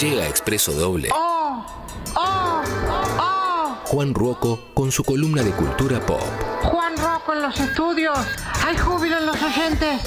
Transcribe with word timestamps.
Llega 0.00 0.26
Expreso 0.26 0.72
Doble. 0.72 1.08
¡Oh! 1.12 1.64
¡Oh! 2.16 2.62
¡Oh! 3.20 3.78
Juan 3.84 4.12
Ruoco 4.12 4.58
con 4.74 4.90
su 4.90 5.04
columna 5.04 5.42
de 5.42 5.52
cultura 5.52 6.00
pop. 6.04 6.20
Juan 6.64 6.96
Rocco 6.96 7.32
en 7.32 7.42
los 7.42 7.60
estudios. 7.60 8.18
Hay 8.66 8.76
júbilo 8.76 9.18
en 9.18 9.26
los 9.26 9.40
oyentes. 9.40 10.02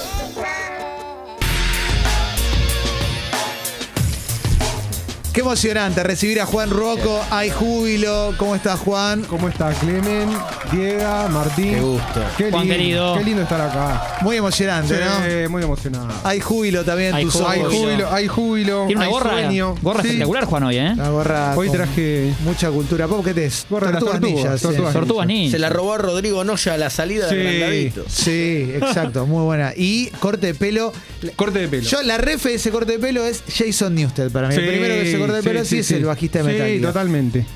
Qué 5.38 5.42
emocionante 5.42 6.02
recibir 6.02 6.40
a 6.40 6.46
Juan 6.46 6.68
Rocco. 6.68 7.24
Hay 7.30 7.48
júbilo. 7.50 8.34
¿Cómo 8.38 8.56
estás, 8.56 8.80
Juan? 8.80 9.22
¿Cómo 9.22 9.48
está 9.48 9.70
Clemen, 9.72 10.30
Diego, 10.72 11.28
Martín? 11.28 11.74
Qué 11.74 11.80
gusto. 11.80 12.24
Qué 12.36 12.50
Juan 12.50 12.62
lindo, 12.64 12.76
querido. 12.76 13.14
Qué 13.18 13.22
lindo 13.24 13.42
estar 13.42 13.60
acá. 13.60 14.18
Muy 14.22 14.36
emocionante, 14.36 14.96
¿no? 14.98 15.24
Sí, 15.24 15.48
muy 15.48 15.62
emocionado. 15.62 16.08
Hay 16.24 16.40
júbilo 16.40 16.84
también 16.84 17.10
en 17.10 17.14
Hay 17.14 17.24
tus 17.26 17.34
júbilo. 17.34 17.50
Hay 17.52 17.60
ojos. 17.60 17.72
júbilo, 17.76 18.12
hay 18.12 18.26
júbilo. 18.26 18.86
Tiene 18.88 18.96
una 18.96 19.04
hay 19.06 19.12
gorra, 19.12 19.30
sueño. 19.30 19.74
gorra 19.80 20.02
Sí. 20.02 20.08
espectacular, 20.08 20.44
Juan, 20.46 20.62
hoy, 20.64 20.76
¿eh? 20.76 20.94
La 20.96 21.08
gorra 21.10 21.54
Hoy 21.56 21.68
con 21.68 21.76
traje 21.76 22.34
mucha 22.42 22.70
cultura 22.72 23.06
pop. 23.06 23.24
¿Qué 23.24 23.32
te 23.34 23.44
es? 23.44 23.64
Gorra 23.70 23.86
de 23.86 23.92
las 23.92 24.00
Tortugas 24.00 24.20
tortugas, 24.20 24.42
ninjas, 24.44 24.60
sí. 24.60 24.66
tortugas. 24.66 24.92
Tortugas 24.92 25.26
ninja. 25.28 25.50
Se 25.52 25.58
la 25.60 25.68
robó 25.68 25.92
a 25.94 25.98
Rodrigo 25.98 26.42
Noya 26.42 26.74
a 26.74 26.78
la 26.78 26.90
salida 26.90 27.28
Sí. 27.28 27.36
del 27.36 27.46
agrandadito. 27.46 28.04
Sí, 28.08 28.72
exacto, 28.74 29.24
muy 29.24 29.44
buena. 29.44 29.72
Y 29.76 30.08
corte 30.18 30.48
de 30.48 30.54
pelo. 30.54 30.92
corte 31.36 31.60
de 31.60 31.68
pelo. 31.68 31.84
Yo, 31.84 32.02
la 32.02 32.18
refe 32.18 32.48
de 32.48 32.54
ese 32.56 32.72
corte 32.72 32.90
de 32.90 32.98
pelo 32.98 33.24
es 33.24 33.44
Jason 33.56 33.94
Newsted 33.94 34.32
para 34.32 34.48
mí. 34.48 34.54
Sí, 34.54 34.60
el 34.62 34.66
primero 34.68 34.94
que 34.96 35.12
se 35.12 35.16
corta 35.18 35.27
de 35.32 35.42
pelo 35.42 35.64
sí, 35.64 35.78
es 35.78 35.90
el 35.92 36.04
bajista 36.04 36.42
de 36.42 36.44
Sí, 36.44 36.50
Metallica. 36.52 36.86
totalmente. 36.88 37.46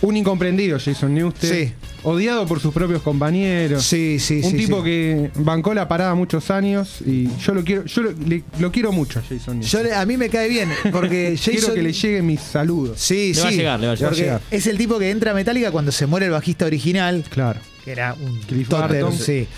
Un 0.00 0.16
incomprendido, 0.16 0.78
Jason 0.78 1.12
Newsted. 1.12 1.50
Sí. 1.66 1.72
Odiado 2.04 2.46
por 2.46 2.60
sus 2.60 2.72
propios 2.72 3.02
compañeros. 3.02 3.82
Sí, 3.84 4.18
sí, 4.20 4.40
Un 4.44 4.52
sí, 4.52 4.56
tipo 4.56 4.78
sí. 4.78 4.84
que 4.84 5.30
bancó 5.34 5.74
la 5.74 5.88
parada 5.88 6.14
muchos 6.14 6.52
años 6.52 7.00
y 7.04 7.28
yo 7.44 7.52
lo 7.52 7.64
quiero, 7.64 7.84
yo 7.84 8.02
lo, 8.02 8.12
le- 8.12 8.44
lo 8.60 8.70
quiero 8.70 8.92
mucho 8.92 9.18
a 9.18 9.22
Jason 9.22 9.58
Newsted. 9.58 9.78
Yo 9.78 9.82
le- 9.84 9.94
a 9.96 10.06
mí 10.06 10.16
me 10.16 10.28
cae 10.28 10.48
bien, 10.48 10.68
porque 10.92 11.34
Jason. 11.36 11.54
quiero 11.54 11.74
que 11.74 11.82
le 11.82 11.92
lleguen 11.92 12.26
mis 12.26 12.40
saludos. 12.40 13.00
Sí, 13.00 13.28
Le 13.28 13.34
sí. 13.34 13.40
va 13.40 13.48
a 13.48 13.50
llegar, 13.50 13.80
le 13.80 13.86
va 13.88 13.92
a 13.92 13.96
llegar. 13.96 14.10
Porque 14.10 14.22
llegar. 14.22 14.40
es 14.52 14.66
el 14.68 14.78
tipo 14.78 14.98
que 15.00 15.10
entra 15.10 15.32
a 15.32 15.34
Metallica 15.34 15.72
cuando 15.72 15.90
se 15.90 16.06
muere 16.06 16.26
el 16.26 16.32
bajista 16.32 16.66
original, 16.66 17.24
Claro. 17.28 17.58
que 17.84 17.90
era 17.90 18.14
un 18.14 18.38
Cliff 18.42 18.68
Barton. 18.68 19.12
sí. 19.18 19.48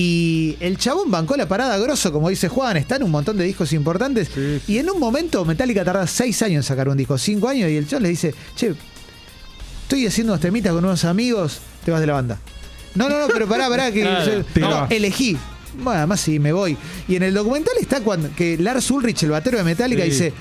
Y 0.00 0.56
el 0.60 0.78
chabón 0.78 1.10
bancó 1.10 1.36
la 1.36 1.48
parada 1.48 1.76
grosso, 1.76 2.12
como 2.12 2.28
dice 2.28 2.46
Juan, 2.48 2.76
está 2.76 2.94
en 2.96 3.02
un 3.02 3.10
montón 3.10 3.36
de 3.36 3.42
discos 3.42 3.72
importantes. 3.72 4.28
Sí. 4.32 4.60
Y 4.68 4.78
en 4.78 4.88
un 4.88 5.00
momento 5.00 5.44
Metallica 5.44 5.84
tarda 5.84 6.06
seis 6.06 6.40
años 6.42 6.58
en 6.58 6.62
sacar 6.62 6.88
un 6.88 6.96
disco, 6.96 7.18
cinco 7.18 7.48
años, 7.48 7.68
y 7.68 7.76
el 7.76 7.88
chabón 7.88 8.04
le 8.04 8.10
dice, 8.10 8.32
che, 8.54 8.74
estoy 9.82 10.06
haciendo 10.06 10.34
unos 10.34 10.40
temitas 10.40 10.72
con 10.72 10.84
unos 10.84 11.04
amigos, 11.04 11.58
te 11.84 11.90
vas 11.90 12.00
de 12.00 12.06
la 12.06 12.12
banda. 12.12 12.38
No, 12.94 13.08
no, 13.08 13.18
no, 13.18 13.26
pero 13.26 13.48
pará, 13.48 13.68
pará, 13.68 13.90
que 13.90 14.02
Claro, 14.02 14.32
yo- 14.38 14.44
te 14.44 14.60
no, 14.60 14.70
vas. 14.70 14.90
elegí. 14.92 15.36
Bueno, 15.74 15.98
además 15.98 16.20
sí, 16.20 16.38
me 16.38 16.52
voy. 16.52 16.76
Y 17.08 17.16
en 17.16 17.24
el 17.24 17.34
documental 17.34 17.74
está 17.80 18.00
cuando 18.00 18.30
que 18.36 18.56
Lars 18.56 18.88
Ulrich, 18.92 19.24
el 19.24 19.30
batero 19.30 19.58
de 19.58 19.64
Metallica, 19.64 20.04
Sí. 20.04 20.10
dice, 20.10 20.32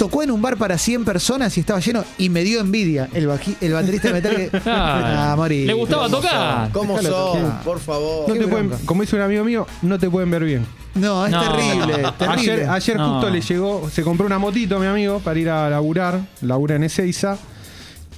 tocó 0.00 0.22
en 0.22 0.30
un 0.30 0.40
bar 0.40 0.56
para 0.56 0.78
100 0.78 1.04
personas 1.04 1.54
y 1.58 1.60
estaba 1.60 1.78
lleno 1.78 2.02
y 2.16 2.30
me 2.30 2.42
dio 2.42 2.58
envidia 2.60 3.10
el, 3.12 3.28
baji- 3.28 3.54
el 3.60 3.74
baterista 3.74 4.08
de 4.08 4.14
Metallica. 4.14 4.60
Claro. 4.60 5.06
Ah, 5.30 5.34
morí. 5.36 5.66
Le 5.66 5.74
gustaba 5.74 6.08
tocar. 6.08 6.70
¿Cómo 6.72 7.00
son? 7.02 7.58
Por 7.62 7.78
favor. 7.78 8.26
No 8.26 8.32
Qué 8.34 8.40
te 8.40 8.46
pueden, 8.48 8.68
bronca. 8.70 8.86
como 8.86 9.02
dice 9.02 9.16
un 9.16 9.22
amigo 9.22 9.44
mío, 9.44 9.66
no 9.82 9.98
te 9.98 10.08
pueden 10.08 10.30
ver 10.30 10.42
bien. 10.44 10.66
No, 10.94 11.26
es 11.26 11.32
No. 11.32 11.40
terrible, 11.42 11.94
terrible. 12.18 12.52
Ayer, 12.54 12.68
ayer 12.70 12.96
No. 12.96 13.12
justo 13.12 13.28
le 13.30 13.40
llegó, 13.42 13.90
se 13.90 14.02
compró 14.02 14.24
una 14.24 14.38
motito 14.38 14.78
mi 14.80 14.86
amigo 14.86 15.20
para 15.20 15.38
ir 15.38 15.50
a 15.50 15.68
laburar, 15.68 16.18
labura 16.40 16.76
en 16.76 16.84
Ezeiza, 16.84 17.36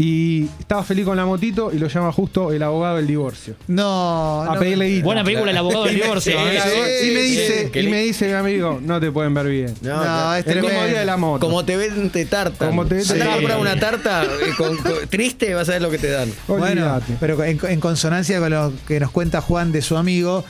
y 0.04 0.48
estaba 0.58 0.82
feliz 0.82 1.04
con 1.04 1.16
la 1.16 1.24
motito 1.24 1.70
y 1.72 1.78
lo 1.78 1.86
llama 1.86 2.10
justo 2.10 2.52
el 2.52 2.60
abogado 2.64 2.96
del 2.96 3.06
divorcio. 3.06 3.54
No, 3.68 4.42
A 4.42 4.54
no, 4.54 4.58
pedirle 4.60 4.88
guita. 4.88 5.04
Buena 5.04 5.22
película, 5.22 5.50
El 5.52 5.56
abogado 5.58 5.84
del 5.84 5.94
divorcio. 6.02 6.32
Sí, 6.32 6.38
¿eh? 6.56 6.98
sí, 7.00 7.08
y 7.08 7.14
me 7.14 7.20
dice, 7.22 7.70
y 7.80 7.86
me 7.88 8.02
dice 8.02 8.26
mi 8.26 8.32
amigo, 8.32 8.80
no 8.82 8.98
te 9.00 9.12
pueden 9.12 9.32
ver 9.32 9.46
bien. 9.46 9.74
No, 9.80 9.96
No, 9.96 10.04
no. 10.04 10.34
es 10.34 10.44
el 10.46 10.54
mismo 10.56 10.68
tremendo. 10.70 10.88
día 10.90 11.00
de 11.00 11.06
la 11.06 11.16
moto. 11.16 11.46
Como 11.46 11.64
te 11.64 11.76
ven, 11.76 12.10
te 12.10 12.24
tartan. 12.24 12.68
Como 12.68 12.84
te 12.86 12.96
ven, 12.96 13.06
te 13.06 13.18
comprar 13.18 13.58
una 13.60 13.78
tarta 13.78 14.24
eh, 14.24 14.28
con- 14.56 14.76
con- 14.78 15.06
triste, 15.08 15.54
vas 15.54 15.68
a 15.68 15.72
ver 15.72 15.82
lo 15.82 15.90
que 15.90 15.98
te 15.98 16.08
dan. 16.10 16.32
Bueno, 16.48 17.00
pero 17.20 17.42
en, 17.44 17.60
en 17.68 17.78
consonancia 17.80 18.40
con 18.40 18.50
lo 18.50 18.72
que 18.88 18.98
nos 18.98 19.12
cuenta 19.12 19.40
Juan 19.40 19.70
de 19.70 19.82
su 19.82 19.96
amigo, 19.96 20.44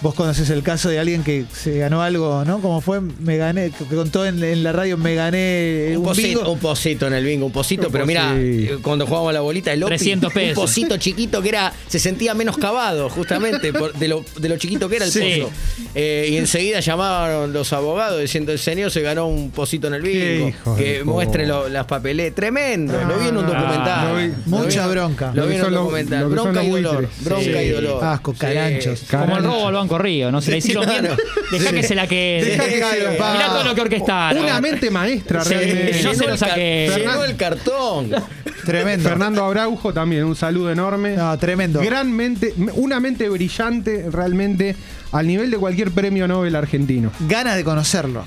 vos 0.00 0.14
conoces 0.14 0.48
el 0.50 0.62
caso 0.62 0.88
de 0.88 0.98
alguien 0.98 1.22
que 1.24 1.44
se 1.52 1.78
ganó 1.78 2.02
algo, 2.02 2.44
¿no? 2.44 2.60
Como 2.60 2.80
fue, 2.80 3.00
me 3.00 3.36
gané, 3.36 3.70
que 3.70 3.84
contó 3.96 4.24
en, 4.24 4.42
en 4.44 4.62
la 4.62 4.72
radio, 4.72 4.96
me 4.96 5.14
gané 5.14 5.88
Un 5.92 5.98
un, 5.98 6.04
posito, 6.04 6.38
bingo. 6.40 6.52
un 6.52 6.58
posito 6.58 7.06
en 7.08 7.14
el 7.14 7.24
bingo, 7.24 7.46
un 7.46 7.52
posito, 7.52 7.86
Un 7.86 7.92
pero 7.92 8.06
mira, 8.06 8.32
eh, 8.36 8.78
cuando 8.82 9.06
jugábamos 9.06 9.30
a 9.30 9.32
la 9.34 9.40
bolita, 9.40 9.72
el 9.72 9.82
Opi, 9.82 9.88
300 9.96 10.32
pesos. 10.32 10.56
un 10.58 10.62
posito 10.64 10.96
chiquito 10.98 11.42
que 11.42 11.48
era, 11.48 11.72
se 11.88 11.98
sentía 11.98 12.34
menos 12.34 12.56
cavado, 12.58 13.08
justamente, 13.10 13.72
por- 13.72 13.92
de, 13.92 14.08
lo, 14.08 14.24
de 14.38 14.48
lo 14.48 14.56
chiquito 14.56 14.88
que 14.88 14.96
era 14.96 15.04
el 15.06 15.10
Sí. 15.12 15.40
pozo. 15.42 15.52
Eh, 15.94 16.28
y 16.30 16.36
enseguida 16.36 16.80
llamaban 16.80 17.52
los 17.52 17.72
abogados 17.72 18.20
diciendo, 18.20 18.52
el 18.52 18.58
señor 18.58 18.90
se 18.90 19.00
ganó 19.02 19.26
un 19.26 19.50
posito 19.50 19.88
en 19.88 19.94
el 19.94 20.02
bingo, 20.02 20.48
hijo 20.48 20.76
que 20.76 21.02
muestre 21.04 21.46
lo- 21.46 21.68
las 21.68 21.86
papeletas. 21.86 22.36
Tremendo, 22.36 22.92
lo 23.04 23.18
vi 23.18 23.28
en 23.28 23.36
un 23.36 23.44
Ah, 23.46 23.48
documental. 23.48 24.28
vi. 24.28 24.50
Mucha 24.50 24.86
vi 24.86 24.92
bronca. 24.92 25.32
Lo 25.34 25.46
vi 25.46 25.56
en 25.56 25.64
un 25.64 25.72
documental. 25.74 26.24
Bronca 26.28 26.62
y 26.62 26.70
dolor. 26.70 27.08
Bronca 27.20 27.42
Sí. 27.44 27.50
y 27.50 27.68
dolor. 27.70 28.04
Asco, 28.04 28.32
Sí. 28.32 28.38
caranchos. 28.38 29.00
Como 29.10 29.36
el 29.38 29.44
robo 29.44 29.66
al 29.68 29.74
Banco 29.74 29.87
Río, 29.96 30.30
¿no? 30.30 30.42
Se 30.42 30.50
la 30.50 30.58
hicieron 30.58 30.84
bien. 30.86 31.06
Claro. 31.06 31.16
Dejá 31.52 31.70
que 31.72 31.82
se 31.82 31.94
la 31.94 32.06
que. 32.06 32.42
Dejá 32.44 32.64
que 32.68 32.80
caiga, 32.80 33.16
pa. 33.16 33.32
Mirá 33.32 33.46
todo 33.48 33.64
lo 33.64 33.74
que 33.74 33.80
orquestaron. 33.80 34.42
Una 34.44 34.60
mente 34.60 34.90
maestra 34.90 35.44
Sí, 35.44 35.54
realmente. 35.54 36.02
yo 36.02 36.14
se 36.14 36.26
lo 36.26 36.36
saqué. 36.36 36.92
Llenó 36.96 37.24
el 37.24 37.36
cartón. 37.36 38.10
Tremendo. 38.66 39.08
Fernando 39.08 39.44
Abraujo 39.44 39.94
también, 39.94 40.24
un 40.24 40.36
saludo 40.36 40.70
enorme. 40.70 41.16
No, 41.16 41.38
tremendo. 41.38 41.80
Gran 41.80 42.12
mente, 42.12 42.52
una 42.74 43.00
mente 43.00 43.28
brillante 43.30 44.06
realmente 44.10 44.76
al 45.12 45.26
nivel 45.26 45.50
de 45.50 45.56
cualquier 45.56 45.90
premio 45.92 46.28
Nobel 46.28 46.54
argentino. 46.54 47.10
Ganas 47.20 47.56
de 47.56 47.64
conocerlo. 47.64 48.24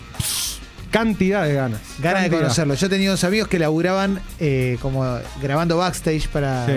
Cantidad 0.90 1.46
de 1.46 1.54
ganas. 1.54 1.80
Ganas 2.00 2.24
de 2.24 2.30
conocerlo. 2.30 2.74
Yo 2.74 2.90
tenía 2.90 3.10
unos 3.12 3.24
amigos 3.24 3.48
que 3.48 3.60
laburaban 3.60 4.20
eh, 4.40 4.78
como 4.82 5.20
grabando 5.42 5.78
backstage 5.78 6.28
para. 6.28 6.66
Sí. 6.66 6.74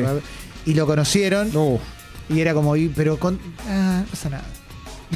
Y 0.66 0.74
lo 0.74 0.86
conocieron. 0.86 1.54
Uf. 1.56 1.80
Y 2.28 2.40
era 2.40 2.54
como, 2.54 2.74
pero 2.94 3.18
con. 3.18 3.40
Ah, 3.68 4.02
no 4.02 4.06
pasa 4.10 4.30
nada. 4.30 4.44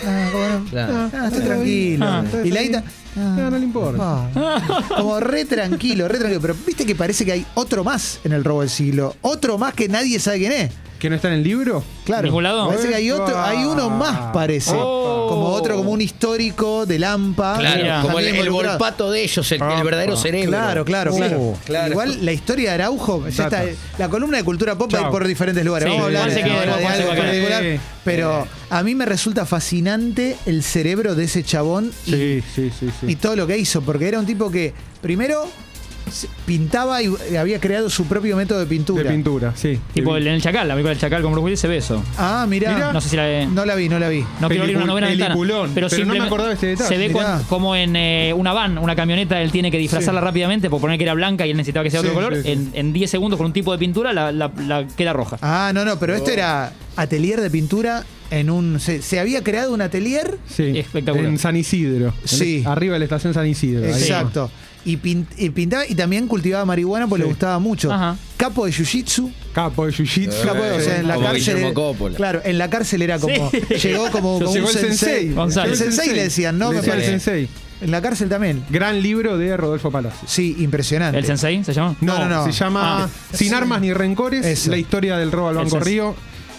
Ah, 0.05 0.29
¿cómo 0.33 0.49
no? 0.49 0.65
Claro. 0.71 1.11
Ah, 1.13 1.27
estoy 1.29 1.43
tranquilo. 1.45 2.07
Ah. 2.07 2.25
y 2.45 2.51
la 2.51 2.63
guita. 2.63 2.85
ah, 3.17 3.35
No, 3.37 3.51
no 3.51 3.59
le 3.59 3.65
importa. 3.65 4.29
ah. 4.35 4.83
Como 4.97 5.21
re 5.21 5.45
tranquilo, 5.45 6.09
re 6.09 6.19
tranquilo. 6.19 6.41
Pero 6.41 6.55
viste 6.67 6.85
que 6.87 6.95
parece 6.95 7.25
que 7.25 7.33
hay 7.33 7.47
otro 7.55 7.85
más 7.85 8.21
en 8.25 8.33
el 8.33 8.45
robo 8.45 8.61
del 8.61 8.71
siglo. 8.71 9.17
Otro 9.23 9.59
más 9.59 9.75
que 9.75 9.89
nadie 9.89 10.19
sabe 10.21 10.39
quién 10.39 10.53
es. 10.53 10.71
¿Que 10.99 11.09
no 11.09 11.15
está 11.15 11.29
en 11.29 11.35
el 11.35 11.45
libro? 11.45 11.85
Claro. 12.05 12.25
¿Ningún 12.25 12.43
lado? 12.43 12.67
Parece 12.69 12.89
que 12.89 12.95
hay 12.97 13.11
otro, 13.13 13.41
hay 13.41 13.65
uno 13.65 13.89
más, 13.89 14.33
parece. 14.33 14.73
Oh. 14.75 14.98
Como 15.29 15.47
otro, 15.49 15.77
como 15.77 15.91
un 15.93 16.01
histórico 16.01 16.87
de 16.87 16.99
Lampa. 16.99 17.57
Claro, 17.59 18.03
como 18.03 18.19
el, 18.19 18.27
el 18.29 18.51
volpato 18.51 19.11
de 19.11 19.23
ellos, 19.23 19.51
el, 19.53 19.63
el 19.63 19.83
verdadero 19.85 20.15
Ah, 20.15 20.17
cerebro. 20.17 20.51
Claro, 20.51 20.85
claro, 20.85 21.11
Oh, 21.15 21.17
claro. 21.19 21.59
claro. 21.65 21.91
Igual 21.93 22.25
la 22.25 22.33
historia 22.33 22.71
de 22.71 22.75
Araujo, 22.75 23.23
ya 23.29 23.45
está, 23.45 23.49
Datos. 23.63 23.77
la 23.99 24.09
columna 24.09 24.39
de 24.39 24.45
cultura 24.45 24.77
pop 24.77 24.93
va 24.93 24.99
a 24.99 25.01
ir 25.01 25.05
Chao. 25.07 25.13
por 25.13 25.27
diferentes 25.27 25.65
lugares. 25.65 25.87
Sí, 25.89 25.91
Vamos 25.91 26.03
a 26.03 26.07
hablar 26.07 26.31
de, 26.35 26.43
queda, 26.43 26.93
algo 26.93 27.09
particular, 27.17 27.63
Sí. 27.63 27.81
pero 28.05 28.49
a 28.71 28.83
mí 28.83 28.95
me 28.95 29.05
resulta 29.07 29.45
fascinante 29.47 30.37
el 30.47 30.63
cerebro 30.63 31.15
de 31.15 31.25
ese 31.25 31.43
chabón 31.45 31.93
y, 32.07 32.11
Sí, 32.11 32.43
sí, 32.55 32.71
sí. 32.79 32.89
sí. 33.01 33.07
y 33.09 33.17
todo 33.17 33.37
lo 33.37 33.47
que 33.47 33.57
hizo, 33.59 33.83
porque 33.83 34.09
era 34.09 34.19
un 34.19 34.27
tipo 34.27 34.51
que 34.51 34.73
primero 35.03 35.49
pintaba 36.47 37.03
y 37.03 37.37
había 37.37 37.61
creado 37.61 37.91
su 37.91 38.07
propio 38.07 38.37
método 38.37 38.61
de 38.61 38.67
pintura. 38.67 39.03
de 39.05 39.11
pintura, 39.11 39.53
sí. 39.57 39.79
Tipo 39.95 40.17
el, 40.17 40.27
en 40.27 40.35
el 40.35 40.43
Chacal, 40.43 40.67
la 40.69 40.75
película 40.75 40.91
del 40.91 41.01
Chacal 41.01 41.23
con 41.23 41.33
Bruce 41.33 41.45
Willis 41.45 41.61
se 41.61 41.69
ve 41.69 41.77
eso. 41.79 42.03
Ah, 42.17 42.47
mirá. 42.49 42.75
Mirá. 42.75 42.93
No 42.93 43.01
sé 43.01 43.09
si 43.09 43.17
la. 43.17 43.47
No 43.47 43.65
la 43.65 43.75
vi, 43.75 43.89
no 43.89 43.99
la 43.99 44.09
vi. 44.09 44.25
No 44.41 44.49
quiero 44.49 44.63
abrir 44.65 44.77
una 44.77 44.87
novela 44.87 45.09
ventana. 45.09 45.35
peliculón, 45.35 45.71
pero 45.75 45.87
no 45.87 45.91
me 45.91 45.97
simplemente 45.97 46.27
acordaba 46.27 46.49
de 46.51 46.55
ese 46.57 46.67
detalle. 46.69 46.89
Se 46.89 46.97
ve 46.99 47.11
cuan- 47.13 47.43
como 47.49 47.75
en 47.77 47.97
eh, 47.97 48.33
una 48.37 48.53
van, 48.53 48.79
una 48.79 48.95
camioneta, 48.97 49.41
él 49.43 49.51
tiene 49.53 49.71
que 49.71 49.79
disfrazarla 49.79 50.21
rápidamente 50.21 50.71
por 50.71 50.81
poner 50.81 50.99
que 50.99 51.05
era 51.05 51.15
blanca 51.15 51.47
y 51.47 51.51
él 51.51 51.57
necesitaba 51.57 51.85
que 51.85 51.91
sea 51.91 52.01
Sí, 52.01 52.07
otro 52.07 52.15
color. 52.21 52.37
sí, 52.37 52.43
sí. 52.43 52.51
En, 52.53 52.71
en 52.75 52.93
10 52.93 53.11
segundos 53.11 53.37
con 53.39 53.47
un 53.47 53.53
tipo 53.53 53.73
de 53.73 53.79
pintura 53.79 54.13
la, 54.13 54.33
la- 54.33 54.51
la 54.67 54.87
queda 54.87 55.13
roja. 55.13 55.39
Ah, 55.43 55.73
no, 55.75 55.85
no, 55.85 55.99
pero 55.99 56.15
esto 56.15 56.31
era 56.31 56.73
atelier 56.97 57.41
de 57.41 57.51
pintura 57.51 58.05
en 58.31 58.51
un. 58.51 58.79
Se, 58.81 59.01
se 59.03 59.19
había 59.21 59.43
creado 59.43 59.73
un 59.73 59.81
atelier. 59.81 60.39
Sí, 60.49 60.79
Espectacular. 60.79 61.27
En 61.29 61.39
San 61.39 61.57
Isidro. 61.57 62.09
En- 62.23 62.29
Sí. 62.29 62.63
arriba 62.67 62.95
de 62.95 62.99
la 63.01 63.05
estación 63.07 63.33
San 63.35 63.47
Isidro. 63.47 63.87
ahí. 63.93 64.03
Y, 64.85 64.97
pin- 64.97 65.27
y 65.37 65.51
pintaba 65.51 65.87
y 65.87 65.95
también 65.95 66.27
cultivaba 66.29 66.65
marihuana 66.65 67.07
porque 67.07 67.23
Sí. 67.23 67.27
le 67.27 67.33
gustaba 67.33 67.59
mucho. 67.59 67.93
Ajá. 67.93 68.17
Capo 68.37 68.65
de 68.67 68.73
jiu-jitsu. 68.73 69.31
Capo 69.53 69.87
de 69.87 69.93
Jiu-Jitsu. 69.93 70.43
Capo 70.45 70.63
de- 70.63 70.71
o 70.73 70.81
sea, 70.81 70.99
en 71.01 71.09
la 71.09 71.15
Como 71.15 71.27
cárcel. 71.27 71.75
Claro, 72.17 72.41
en 72.45 72.59
la 72.59 72.71
cárcel 72.71 73.03
era 73.03 73.19
como. 73.19 73.51
Sí. 73.51 73.61
Llegó 73.89 74.11
como, 74.13 74.39
como 74.39 74.53
Llegó 74.55 74.69
un 74.69 74.73
el 74.77 74.79
sensei. 74.81 75.35
sensei. 75.35 75.65
El 75.71 75.77
sensei 75.77 76.09
le 76.15 76.23
decían, 76.23 76.59
¿no? 76.59 76.73
Le 76.73 76.79
el 76.79 76.85
parece. 76.85 77.09
sensei. 77.11 77.49
En 77.81 77.91
la 77.91 78.01
cárcel 78.03 78.29
también. 78.29 78.65
Gran 78.71 79.03
libro 79.03 79.37
de 79.39 79.57
Rodolfo 79.57 79.91
Palacio. 79.91 80.27
Sí, 80.29 80.57
impresionante. 80.59 81.19
¿El 81.19 81.25
Sensei 81.27 81.63
se 81.63 81.73
llama? 81.73 81.95
No, 82.01 82.19
no, 82.19 82.29
no. 82.29 82.45
Se 82.45 82.53
llama 82.53 83.05
Ah. 83.05 83.09
Sin 83.33 83.55
armas 83.55 83.81
ni 83.81 83.93
rencores, 83.93 84.45
Eso. 84.45 84.71
la 84.71 84.79
historia 84.79 85.17
del 85.17 85.31
robo 85.31 85.49
al 85.49 85.55
Banco 85.57 85.79
Río. 85.81 86.15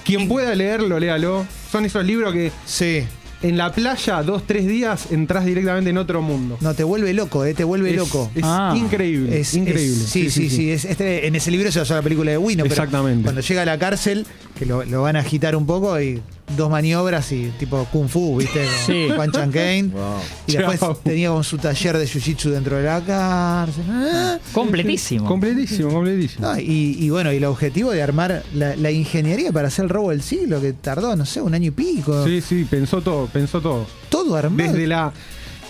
Quien 0.05 0.27
pueda 0.29 0.55
leerlo, 0.55 0.97
léalo. 0.99 1.45
Son 1.71 1.83
esos 1.85 2.05
libros 2.05 2.33
que 2.33 2.51
Sí. 2.65 3.03
En 3.41 3.57
la 3.57 3.71
playa, 3.71 4.21
dos, 4.23 4.43
tres 4.45 4.67
días, 4.67 5.11
entras 5.11 5.45
directamente 5.45 5.89
en 5.89 5.97
otro 5.97 6.21
mundo. 6.21 6.57
No, 6.61 6.73
te 6.73 6.83
vuelve 6.83 7.13
loco, 7.13 7.45
¿eh? 7.45 7.53
Te 7.53 7.63
vuelve 7.63 7.91
es, 7.91 7.95
loco. 7.95 8.29
Es 8.35 8.43
Ah. 8.45 8.73
increíble. 8.75 9.39
Es- 9.39 9.53
increíble. 9.53 10.03
es- 10.03 10.09
sí, 10.09 10.29
sí, 10.29 10.49
sí. 10.49 10.71
es- 10.71 10.85
este- 10.85 11.25
en 11.27 11.35
ese 11.35 11.49
libro 11.51 11.71
se 11.71 11.79
basó 11.79 11.95
la 11.95 12.01
película 12.01 12.31
de 12.31 12.37
Wino. 12.37 12.63
pero 12.63 12.73
Exactamente. 12.73 13.23
Cuando 13.23 13.41
llega 13.41 13.61
a 13.61 13.65
la 13.65 13.79
cárcel, 13.79 14.25
que 14.57 14.65
lo, 14.65 14.83
lo 14.83 15.03
van 15.03 15.15
a 15.15 15.19
agitar 15.19 15.55
un 15.55 15.65
poco 15.65 15.99
y 16.01 16.21
dos 16.55 16.69
maniobras 16.69 17.31
y 17.31 17.51
tipo 17.59 17.85
Kung 17.91 18.07
Fu, 18.07 18.37
¿viste? 18.37 18.65
Sí. 18.85 19.07
Juan 19.15 19.31
Chan 19.33 19.51
Kane. 19.51 19.83
Wow. 19.93 20.01
Y 20.47 20.53
después 20.57 20.79
Chao. 20.79 20.95
tenía 20.95 21.29
con 21.29 21.43
su 21.43 21.57
taller 21.57 21.97
de 21.97 22.05
jiu-jitsu 22.05 22.49
dentro 22.51 22.77
de 22.77 22.83
la 22.83 23.01
cárcel. 23.01 23.83
Ah. 23.89 24.37
Completísimo. 24.53 25.25
Completísimo, 25.25 25.89
completísimo. 25.91 26.47
No, 26.47 26.59
y, 26.59 26.97
y 26.99 27.09
bueno, 27.09 27.31
y 27.31 27.37
el 27.37 27.45
objetivo 27.45 27.91
de 27.91 28.01
armar 28.01 28.43
la, 28.53 28.75
la 28.75 28.91
ingeniería 28.91 29.51
para 29.51 29.67
hacer 29.69 29.83
el 29.85 29.89
robo 29.89 30.09
del 30.11 30.21
siglo, 30.21 30.59
que 30.61 30.73
tardó, 30.73 31.15
no 31.15 31.25
sé, 31.25 31.41
un 31.41 31.53
año 31.53 31.67
y 31.67 31.71
pico. 31.71 32.25
Sí, 32.25 32.41
sí, 32.41 32.65
pensó 32.69 33.01
todo, 33.01 33.27
pensó 33.27 33.61
todo. 33.61 33.85
Todo 34.09 34.35
armado. 34.35 34.71
Desde 34.73 34.87
la. 34.87 35.11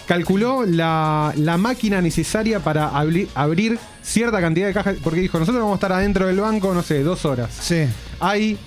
Calculó 0.07 0.65
la, 0.65 1.31
la 1.35 1.57
máquina 1.57 2.01
necesaria 2.01 2.59
para 2.61 2.91
abri- 2.93 3.27
abrir 3.35 3.77
cierta 4.01 4.41
cantidad 4.41 4.65
de 4.65 4.73
cajas. 4.73 4.95
Porque 5.03 5.19
dijo, 5.19 5.37
nosotros 5.37 5.61
vamos 5.61 5.75
a 5.75 5.77
estar 5.77 5.91
adentro 5.93 6.25
del 6.25 6.39
banco, 6.39 6.73
no 6.73 6.81
sé, 6.81 7.03
dos 7.03 7.25
horas. 7.25 7.51
Sí. 7.61 7.83
Hay 8.19 8.57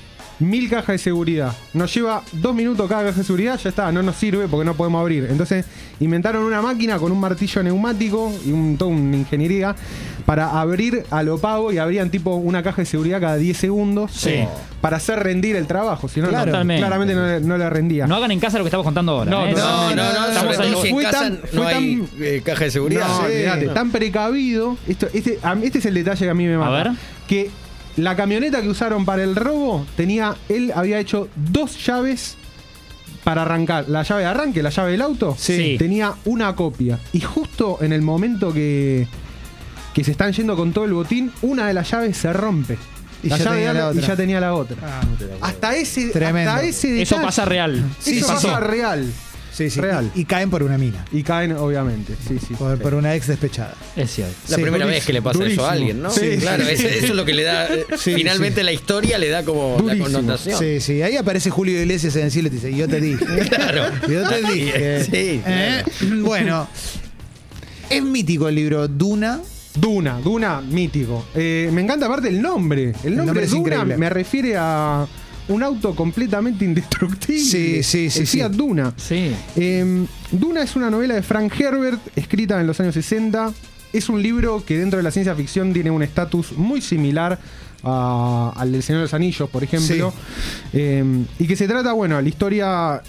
mil 0.42 0.68
cajas 0.68 0.88
de 0.88 0.98
seguridad. 0.98 1.52
Nos 1.74 1.92
lleva 1.94 2.22
dos 2.32 2.54
minutos 2.54 2.88
cada 2.88 3.04
caja 3.04 3.18
de 3.18 3.24
seguridad, 3.24 3.58
ya 3.58 3.68
está, 3.70 3.90
no 3.92 4.02
nos 4.02 4.16
sirve 4.16 4.48
porque 4.48 4.64
no 4.64 4.74
podemos 4.74 5.00
abrir. 5.00 5.26
Entonces 5.30 5.64
inventaron 6.00 6.42
una 6.44 6.60
máquina 6.62 6.98
con 6.98 7.12
un 7.12 7.20
martillo 7.20 7.62
neumático 7.62 8.32
y 8.44 8.52
un, 8.52 8.76
toda 8.76 8.90
una 8.90 9.16
ingeniería 9.16 9.74
para 10.26 10.60
abrir 10.60 11.04
a 11.10 11.22
lo 11.22 11.38
pago 11.38 11.72
y 11.72 11.78
abrían 11.78 12.10
tipo 12.10 12.34
una 12.36 12.62
caja 12.62 12.82
de 12.82 12.86
seguridad 12.86 13.20
cada 13.20 13.36
10 13.36 13.56
segundos 13.56 14.12
Sí. 14.12 14.44
para 14.80 14.98
hacer 14.98 15.18
rendir 15.20 15.56
el 15.56 15.66
trabajo. 15.66 16.08
Si 16.08 16.20
no, 16.20 16.28
Claro. 16.28 16.46
no, 16.46 16.52
Totalmente. 16.52 16.80
claramente 16.80 17.14
no, 17.14 17.26
le- 17.26 17.40
no 17.40 17.58
le 17.58 17.68
rendía. 17.70 18.06
No 18.06 18.16
hagan 18.16 18.30
en 18.30 18.40
casa 18.40 18.58
lo 18.58 18.64
que 18.64 18.68
estamos 18.68 18.84
contando 18.84 19.12
ahora. 19.12 19.30
No, 19.30 19.46
¿eh? 19.46 19.54
No, 19.56 19.94
no, 19.94 20.12
no, 20.12 20.42
Fue 20.92 21.04
tan- 21.04 21.40
no 21.52 21.62
fue 21.62 21.66
hay 21.74 21.96
tan- 21.96 22.08
eh, 22.20 22.42
caja 22.44 22.64
de 22.64 22.70
seguridad. 22.70 23.06
No, 23.08 23.18
Sí. 23.20 23.24
olvidate, 23.32 23.68
tan 23.68 23.90
precavido. 23.90 24.76
Esto, 24.86 25.08
este, 25.12 25.38
a 25.42 25.54
este 25.62 25.78
es 25.78 25.86
el 25.86 25.94
detalle 25.94 26.24
que 26.24 26.30
a 26.30 26.34
mí 26.34 26.46
me 26.46 26.56
mata. 26.58 26.70
ver. 26.70 26.90
Que 27.26 27.50
la 27.96 28.16
camioneta 28.16 28.62
que 28.62 28.68
usaron 28.68 29.04
para 29.04 29.22
el 29.22 29.36
robo 29.36 29.86
tenía. 29.96 30.34
Él 30.48 30.72
había 30.74 30.98
hecho 30.98 31.28
dos 31.36 31.84
llaves 31.84 32.36
para 33.24 33.42
arrancar. 33.42 33.88
La 33.88 34.02
llave 34.02 34.22
de 34.22 34.28
arranque, 34.28 34.62
la 34.62 34.70
llave 34.70 34.92
del 34.92 35.02
auto. 35.02 35.36
Sí. 35.38 35.76
Tenía 35.78 36.14
una 36.24 36.54
copia. 36.56 36.98
Y 37.12 37.20
justo 37.20 37.78
en 37.80 37.92
el 37.92 38.02
momento 38.02 38.52
que. 38.52 39.06
Que 39.94 40.02
se 40.04 40.12
están 40.12 40.32
yendo 40.32 40.56
con 40.56 40.72
todo 40.72 40.86
el 40.86 40.94
botín, 40.94 41.30
una 41.42 41.66
de 41.66 41.74
las 41.74 41.90
llaves 41.90 42.16
se 42.16 42.32
rompe. 42.32 42.78
Y 43.22 43.28
la 43.28 43.36
ya 43.36 43.44
llave 43.44 43.56
tenía 43.58 43.72
de 43.74 43.78
la 43.78 43.84
y 43.86 43.90
otra. 43.98 44.06
ya 44.08 44.16
tenía 44.16 44.40
la 44.40 44.54
otra. 44.54 44.76
Ah, 44.82 45.00
hasta 45.42 45.76
ese, 45.76 46.08
Tremendo. 46.08 46.50
hasta 46.50 46.64
ese 46.64 47.02
Eso 47.02 47.20
pasa 47.20 47.44
real. 47.44 47.84
Sí, 48.00 48.16
eso 48.18 48.26
pasó. 48.26 48.48
pasa 48.48 48.60
real. 48.60 49.12
Sí, 49.52 49.70
sí. 49.70 49.80
Real. 49.80 50.10
Y, 50.14 50.20
y 50.22 50.24
caen 50.24 50.50
por 50.50 50.62
una 50.62 50.78
mina. 50.78 51.04
Y 51.12 51.22
caen, 51.22 51.52
obviamente. 51.52 52.14
Sí, 52.26 52.38
sí. 52.38 52.54
Por, 52.54 52.78
por 52.78 52.94
una 52.94 53.14
ex 53.14 53.26
despechada. 53.26 53.74
Es 53.96 54.10
cierto. 54.12 54.34
La 54.48 54.56
Sí, 54.56 54.62
primera 54.62 54.84
durísimo, 54.84 54.88
vez 54.88 55.04
que 55.06 55.12
le 55.12 55.22
pasa 55.22 55.44
eso 55.46 55.66
a 55.66 55.72
alguien, 55.72 56.02
¿no? 56.02 56.10
Sí, 56.10 56.36
claro, 56.40 56.64
sí, 56.64 56.70
es- 56.72 56.80
sí. 56.80 56.86
eso 56.86 57.06
es 57.06 57.14
lo 57.14 57.24
que 57.24 57.34
le 57.34 57.42
da. 57.44 57.66
eh, 57.72 57.86
Sí, 57.98 58.14
finalmente 58.14 58.62
la 58.62 58.72
historia 58.72 59.18
le 59.18 59.28
da 59.28 59.44
como 59.44 59.76
Durísimo. 59.78 60.08
la 60.08 60.14
connotación. 60.18 60.58
Sí, 60.58 60.80
sí. 60.80 61.02
Ahí 61.02 61.16
aparece 61.16 61.50
Julio 61.50 61.80
Iglesias 61.80 62.16
en 62.16 62.24
el 62.24 62.30
cielo 62.30 62.48
y 62.48 62.50
te 62.50 62.56
dice, 62.56 62.76
yo 62.76 62.88
te 62.88 63.00
dije. 63.00 63.24
Claro. 63.48 63.84
Yo 64.08 64.28
te 64.28 64.42
dije. 64.52 65.04
Sí, 65.04 65.42
¿Eh? 65.46 65.82
Bueno, 66.22 66.68
es 67.90 68.02
mítico 68.02 68.48
el 68.48 68.54
libro 68.54 68.88
Duna. 68.88 69.40
Duna, 69.74 70.20
Duna 70.20 70.60
mítico. 70.60 71.24
Eh, 71.34 71.70
me 71.72 71.80
encanta 71.80 72.04
aparte 72.06 72.28
el 72.28 72.42
nombre. 72.42 72.92
El 73.04 73.16
nombre, 73.16 73.24
nombre 73.26 73.44
es 73.44 73.50
Duna 73.50 73.60
increíble. 73.74 73.96
me 73.96 74.10
refiere 74.10 74.54
a 74.58 75.06
un 75.48 75.62
auto 75.62 75.94
completamente 75.94 76.64
indestructible. 76.64 77.40
Sí, 77.42 77.82
sí, 77.82 78.10
sí, 78.10 78.20
El 78.20 78.26
sí. 78.26 78.36
Fiat 78.38 78.52
Duna. 78.52 78.94
Sí. 78.96 79.32
Eh, 79.56 80.06
Duna 80.30 80.62
es 80.62 80.76
una 80.76 80.90
novela 80.90 81.14
de 81.14 81.22
Frank 81.22 81.52
Herbert, 81.60 82.00
escrita 82.16 82.60
en 82.60 82.66
los 82.66 82.78
años 82.80 82.94
60. 82.94 83.52
Es 83.92 84.08
un 84.08 84.22
libro 84.22 84.64
que 84.64 84.78
dentro 84.78 84.96
de 84.98 85.02
la 85.02 85.10
ciencia 85.10 85.34
ficción 85.34 85.72
tiene 85.72 85.90
un 85.90 86.02
estatus 86.02 86.52
muy 86.56 86.80
similar 86.80 87.38
a- 87.82 88.52
al 88.56 88.72
del 88.72 88.82
Señor 88.82 89.00
de 89.00 89.04
los 89.06 89.14
Anillos, 89.14 89.50
por 89.50 89.62
ejemplo. 89.64 90.12
Eh, 90.72 91.04
y 91.38 91.46
que 91.46 91.56
se 91.56 91.66
trata, 91.68 91.92
bueno, 91.92 92.20
la 92.20 92.28
historia 92.28 93.02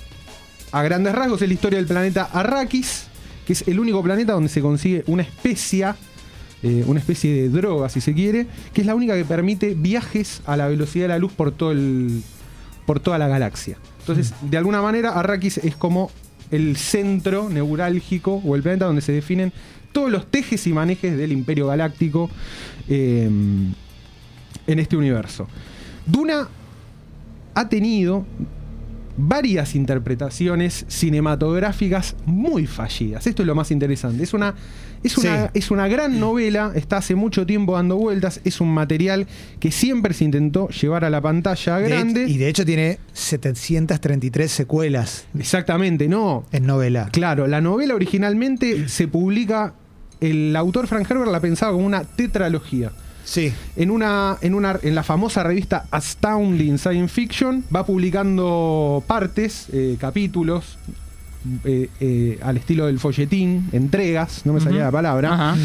a 0.71 0.81
grandes 0.83 1.13
rasgos 1.13 1.41
es 1.41 1.47
la 1.47 1.53
historia 1.53 1.77
del 1.77 1.85
planeta 1.87 2.23
Arrakis, 2.33 3.03
que 3.45 3.53
es 3.53 3.63
el 3.67 3.79
único 3.79 4.01
planeta 4.01 4.33
donde 4.33 4.49
se 4.49 4.59
consigue 4.61 5.03
una 5.07 5.21
especia, 5.23 5.95
eh, 6.63 6.83
una 6.87 6.99
especie 6.99 7.33
de 7.33 7.49
droga, 7.49 7.89
si 7.89 8.01
se 8.01 8.13
quiere, 8.13 8.47
que 8.73 8.81
es 8.81 8.87
la 8.87 8.95
única 8.95 9.15
que 9.15 9.25
permite 9.25 9.75
viajes 9.75 10.41
a 10.45 10.55
la 10.55 10.67
velocidad 10.67 11.05
de 11.05 11.09
la 11.09 11.19
luz 11.19 11.33
por 11.33 11.51
todo 11.51 11.71
el, 11.71 12.23
por 12.85 12.99
toda 12.99 13.17
la 13.17 13.27
galaxia. 13.27 13.77
Entonces, 13.99 14.33
de 14.41 14.57
alguna 14.57 14.81
manera, 14.81 15.11
Arrakis 15.11 15.57
es 15.57 15.75
como 15.75 16.09
el 16.51 16.77
centro 16.77 17.49
neurálgico 17.49 18.41
o 18.45 18.55
el 18.55 18.61
planeta 18.61 18.85
donde 18.85 19.01
se 19.01 19.11
definen 19.11 19.51
todos 19.91 20.11
los 20.11 20.25
tejes 20.29 20.65
y 20.67 20.73
manejes 20.73 21.17
del 21.17 21.31
Imperio 21.31 21.67
Galáctico 21.67 22.29
eh, 22.87 23.29
en 24.67 24.79
este 24.79 24.97
universo. 24.97 25.47
Duna 26.05 26.47
ha 27.53 27.69
tenido 27.69 28.25
varias 29.17 29.75
interpretaciones 29.75 30.85
cinematográficas 30.87 32.15
muy 32.25 32.67
fallidas. 32.67 33.27
Esto 33.27 33.43
es 33.43 33.47
lo 33.47 33.55
más 33.55 33.71
interesante. 33.71 34.23
Es 34.23 34.33
una, 34.33 34.55
es 35.03 35.17
una, 35.17 35.45
Sí. 35.45 35.51
es 35.53 35.71
una 35.71 35.87
gran 35.87 36.19
novela, 36.19 36.71
está 36.75 36.97
hace 36.97 37.13
mucho 37.15 37.45
tiempo 37.45 37.73
dando 37.75 37.95
vueltas, 37.97 38.41
es 38.43 38.59
un 38.61 38.73
material 38.73 39.27
que 39.59 39.71
siempre 39.71 40.13
se 40.13 40.25
intentó 40.25 40.67
llevar 40.69 41.05
a 41.05 41.09
la 41.09 41.21
pantalla 41.21 41.77
De- 41.77 41.89
grande. 41.89 42.25
y 42.27 42.37
de 42.37 42.47
hecho 42.49 42.65
tiene 42.65 42.99
733 43.13 44.51
secuelas 44.51 45.25
Exactamente, 45.37 46.07
no. 46.07 46.45
en 46.51 46.65
novela. 46.65 47.09
Claro, 47.11 47.47
la 47.47 47.61
novela 47.61 47.95
originalmente 47.95 48.87
se 48.89 49.07
publica, 49.07 49.73
el 50.21 50.55
autor 50.55 50.87
Frank 50.87 51.09
Herbert 51.09 51.31
la 51.31 51.39
pensaba 51.39 51.71
como 51.73 51.85
una 51.85 52.03
tetralogía. 52.03 52.91
Sí. 53.23 53.53
En 53.75 53.91
una, 53.91 54.37
en 54.41 54.53
una, 54.53 54.79
en 54.81 54.95
la 54.95 55.03
famosa 55.03 55.43
revista 55.43 55.85
Astounding 55.91 56.77
Science 56.77 57.13
Fiction 57.13 57.63
va 57.73 57.85
publicando 57.85 59.03
partes, 59.07 59.67
eh, 59.71 59.97
capítulos, 59.99 60.77
eh, 61.65 61.89
eh, 61.99 62.39
al 62.41 62.57
estilo 62.57 62.85
del 62.85 62.99
folletín, 62.99 63.67
entregas, 63.73 64.45
no 64.45 64.53
me 64.53 64.61
salía 64.61 64.83
la 64.83 64.91
palabra. 64.91 65.33
Ajá. 65.33 65.57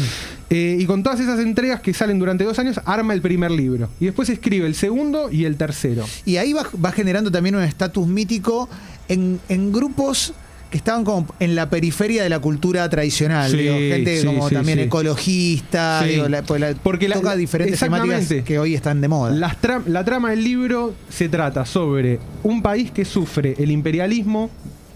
Eh, 0.49 0.77
y 0.79 0.85
con 0.85 1.03
todas 1.03 1.19
esas 1.19 1.39
entregas 1.39 1.79
que 1.79 1.93
salen 1.93 2.17
durante 2.17 2.43
dos 2.43 2.57
años, 2.59 2.81
arma 2.85 3.13
el 3.13 3.21
primer 3.21 3.51
libro. 3.51 3.87
Y 3.99 4.05
después 4.05 4.29
escribe 4.29 4.65
el 4.67 4.75
segundo 4.75 5.31
y 5.31 5.45
el 5.45 5.57
tercero. 5.57 6.05
Y 6.25 6.37
ahí 6.37 6.53
va, 6.53 6.65
va 6.83 6.91
generando 6.91 7.31
también 7.31 7.55
un 7.55 7.61
estatus 7.61 8.07
mítico 8.07 8.67
en, 9.07 9.39
en 9.47 9.71
grupos 9.71 10.33
que 10.69 10.77
estaban 10.77 11.03
como 11.03 11.25
en 11.39 11.55
la 11.55 11.69
periferia 11.69 12.21
de 12.21 12.29
la 12.29 12.39
cultura 12.39 12.87
tradicional. 12.89 13.49
Sí, 13.49 13.57
digo, 13.57 13.73
gente 13.75 14.19
sí, 14.19 14.25
como 14.25 14.47
sí, 14.49 14.53
también 14.55 14.77
ecologista, 14.79 16.01
Sí. 16.03 16.09
digo, 16.11 16.29
la- 16.29 16.43
pues 16.43 16.61
la- 16.61 16.73
Porque 16.75 17.07
la- 17.09 17.15
toca 17.15 17.35
diferentes 17.35 17.79
temáticas 17.79 18.27
que 18.45 18.59
hoy 18.59 18.75
están 18.75 19.01
de 19.01 19.07
moda. 19.07 19.31
Las 19.33 19.59
tra- 19.61 19.83
la 19.87 20.03
trama 20.05 20.29
del 20.29 20.43
libro 20.43 20.93
se 21.09 21.27
trata 21.29 21.65
sobre 21.65 22.19
un 22.43 22.61
país 22.61 22.91
que 22.91 23.03
sufre 23.05 23.55
el 23.57 23.71
imperialismo 23.71 24.49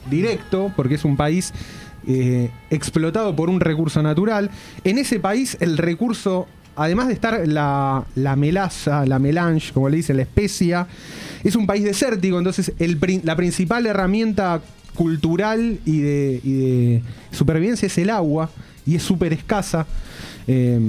directo, 0.09 0.71
porque 0.75 0.95
es 0.95 1.05
un 1.05 1.17
país 1.17 1.53
eh, 2.05 2.49
explotado 2.69 3.33
por 3.33 3.49
un 3.49 3.61
recurso 3.61 4.03
natural. 4.03 4.49
En 4.83 4.97
ese 4.97 5.21
país 5.21 5.55
el 5.61 5.77
recurso, 5.77 6.47
además 6.75 7.07
de 7.07 7.13
estar 7.13 7.47
la, 7.47 8.03
la 8.15 8.35
melaza, 8.35 9.05
la 9.05 9.19
melange, 9.19 9.71
como 9.71 9.87
le 9.87 9.95
dicen, 9.97 10.17
la 10.17 10.23
especia, 10.23 10.85
es 11.45 11.55
un 11.55 11.65
país 11.65 11.85
desértico, 11.85 12.37
entonces 12.37 12.73
el 12.77 12.99
la 13.23 13.37
principal 13.37 13.85
herramienta 13.85 14.61
cultural 14.95 15.79
y 15.85 15.99
de, 15.99 16.41
y 16.43 16.51
de 16.53 17.01
supervivencia 17.31 17.85
es 17.87 17.97
el 17.97 18.09
agua, 18.09 18.49
y 18.85 18.95
es 18.95 19.03
súper 19.03 19.33
escasa. 19.33 19.85
Eh, 20.47 20.79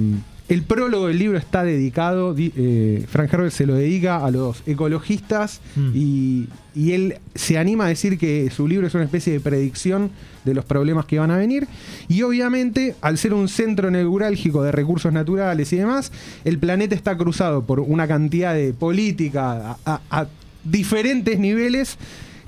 el 0.47 0.61
prólogo 0.61 1.07
del 1.07 1.17
libro 1.17 1.39
está 1.39 1.63
dedicado, 1.63 2.35
di- 2.35 2.51
eh, 2.55 3.03
Frank 3.09 3.33
Herbert 3.33 3.51
se 3.51 3.65
lo 3.65 3.73
dedica 3.73 4.23
a 4.23 4.29
los 4.29 4.61
ecologistas 4.67 5.59
Mm. 5.75 5.91
y, 5.95 6.47
y 6.75 6.91
él 6.91 7.15
se 7.33 7.57
anima 7.57 7.85
a 7.85 7.87
decir 7.87 8.19
que 8.19 8.51
su 8.55 8.67
libro 8.67 8.85
es 8.85 8.93
una 8.93 9.05
especie 9.05 9.33
de 9.33 9.39
predicción 9.39 10.11
de 10.43 10.53
los 10.53 10.63
problemas 10.63 11.05
que 11.07 11.17
van 11.17 11.31
a 11.31 11.37
venir. 11.37 11.67
Y 12.07 12.21
obviamente, 12.21 12.95
al 13.01 13.17
ser 13.17 13.33
un 13.33 13.47
centro 13.47 13.89
neurálgico 13.89 14.61
de 14.61 14.71
recursos 14.71 15.11
naturales 15.11 15.73
y 15.73 15.77
demás, 15.77 16.11
el 16.43 16.59
planeta 16.59 16.93
está 16.93 17.17
cruzado 17.17 17.63
por 17.63 17.79
una 17.79 18.07
cantidad 18.07 18.53
de 18.53 18.71
política 18.73 19.71
a, 19.71 19.77
a- 19.95 20.01
a 20.11 20.27
diferentes 20.63 21.39
niveles 21.39 21.97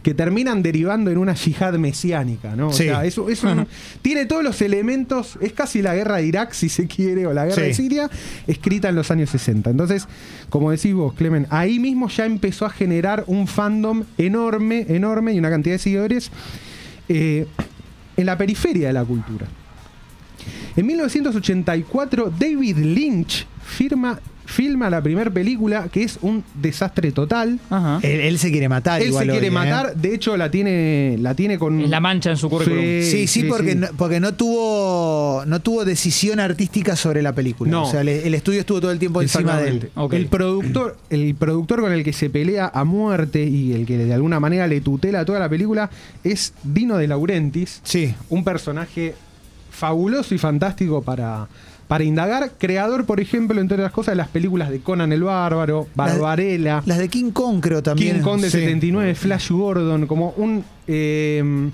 que 0.08 0.14
terminan 0.14 0.64
derivando 0.64 1.12
en 1.12 1.18
una 1.18 1.34
yihad 1.34 1.74
mesiánica, 1.74 2.56
¿no? 2.56 2.70
O 2.70 2.72
Sí. 2.72 2.86
sea, 2.86 3.04
es, 3.04 3.18
es 3.18 3.44
un- 3.44 3.68
tiene 4.02 4.26
todos 4.26 4.42
los 4.42 4.62
elementos, 4.62 5.38
es 5.42 5.52
casi 5.52 5.82
la 5.82 5.96
guerra 5.96 6.16
de 6.16 6.26
Irak, 6.28 6.54
si 6.54 6.70
se 6.70 6.88
quiere, 6.88 7.28
o 7.28 7.34
la 7.34 7.44
guerra 7.44 7.58
Sí. 7.64 7.68
de 7.68 7.74
Siria, 7.74 8.10
escrita 8.48 8.88
en 8.88 8.96
los 8.96 9.12
años 9.12 9.30
60. 9.32 9.70
Entonces, 9.70 10.08
como 10.50 10.72
decís 10.72 10.94
vos, 10.94 11.14
Clemen, 11.14 11.46
ahí 11.50 11.78
mismo 11.80 12.08
ya 12.08 12.26
empezó 12.26 12.66
a 12.66 12.70
generar 12.70 13.26
un 13.28 13.48
fandom 13.48 14.06
enorme, 14.18 14.86
enorme 14.88 15.34
y 15.34 15.40
una 15.40 15.50
cantidad 15.50 15.76
de 15.76 15.80
seguidores 15.80 16.32
eh, 17.10 17.46
en 18.16 18.26
la 18.26 18.38
periferia 18.38 18.88
de 18.88 18.94
la 18.94 19.04
cultura. 19.04 19.46
En 20.78 20.86
1984, 20.86 22.32
David 22.40 22.78
Lynch 22.78 23.46
firma, 23.68 24.20
filma 24.46 24.90
la 24.90 25.02
primera 25.02 25.30
película 25.30 25.90
que 25.92 26.04
es 26.04 26.18
un 26.22 26.44
desastre 26.56 27.12
total. 27.12 27.60
Ajá. 27.70 28.00
Él, 28.02 28.22
él 28.22 28.40
se 28.40 28.50
quiere 28.50 28.70
matar. 28.70 29.02
Él 29.02 29.14
se 29.14 29.24
quiere 29.24 29.40
hoy, 29.40 29.46
¿eh? 29.48 29.52
matar, 29.52 29.96
de 29.96 30.16
hecho 30.16 30.38
la 30.38 30.50
tiene, 30.50 31.18
la 31.20 31.36
tiene 31.36 31.60
con... 31.60 31.82
Es 31.82 31.90
la 31.90 32.00
mancha 32.00 32.32
en 32.32 32.38
su 32.38 32.50
currículum. 32.50 32.82
Sí, 33.04 33.28
sí, 33.28 33.44
porque, 33.44 33.76
No, 33.76 33.88
porque 33.98 34.20
no 34.20 34.34
tuvo 34.34 35.44
no 35.46 35.62
tuvo 35.62 35.86
decisión 35.86 36.40
artística 36.40 36.96
sobre 36.96 37.22
la 37.22 37.34
película. 37.34 37.70
No. 37.70 37.84
O 37.84 37.92
sea, 37.92 38.02
el, 38.02 38.08
el 38.10 38.34
estudio 38.34 38.62
estuvo 38.62 38.80
todo 38.80 38.92
el 38.92 39.00
tiempo 39.00 39.22
encima 39.22 39.58
de 39.58 39.70
él. 39.70 39.92
El 40.12 40.28
productor, 40.28 40.98
el 41.10 41.36
productor 41.36 41.82
con 41.82 41.92
el 41.92 42.04
que 42.04 42.14
se 42.14 42.30
pelea 42.30 42.72
a 42.74 42.84
muerte 42.86 43.44
y 43.44 43.74
el 43.74 43.86
que 43.86 43.98
de 43.98 44.14
alguna 44.14 44.40
manera 44.40 44.68
le 44.68 44.82
tutela 44.82 45.26
toda 45.26 45.40
la 45.40 45.50
película 45.50 45.90
es 46.24 46.54
Dino 46.64 46.98
de 46.98 47.08
Laurentiis. 47.08 47.82
Sí. 47.84 48.16
Un 48.30 48.44
personaje 48.44 49.14
fabuloso 49.70 50.34
y 50.34 50.38
fantástico 50.40 51.04
para, 51.04 51.48
para 51.88 52.04
indagar. 52.04 52.52
Creador, 52.58 53.06
por 53.06 53.20
ejemplo, 53.20 53.60
entre 53.62 53.76
otras 53.78 53.92
cosas, 53.92 54.14
de 54.14 54.18
las 54.18 54.28
películas 54.28 54.70
de 54.70 54.80
Conan 54.80 55.12
el 55.14 55.24
Bárbaro, 55.24 55.88
Barbarella. 55.96 56.82
Las 56.86 56.98
de 56.98 57.08
King 57.10 57.32
Kong, 57.32 57.60
creo 57.62 57.82
también. 57.84 58.18
King 58.18 58.24
Kong 58.24 58.42
de 58.42 58.50
Sí. 58.50 58.60
79, 58.60 59.16
Flash 59.16 59.50
Gordon, 59.52 60.06
como 60.08 60.32
un. 60.38 60.64
eh, 60.88 61.70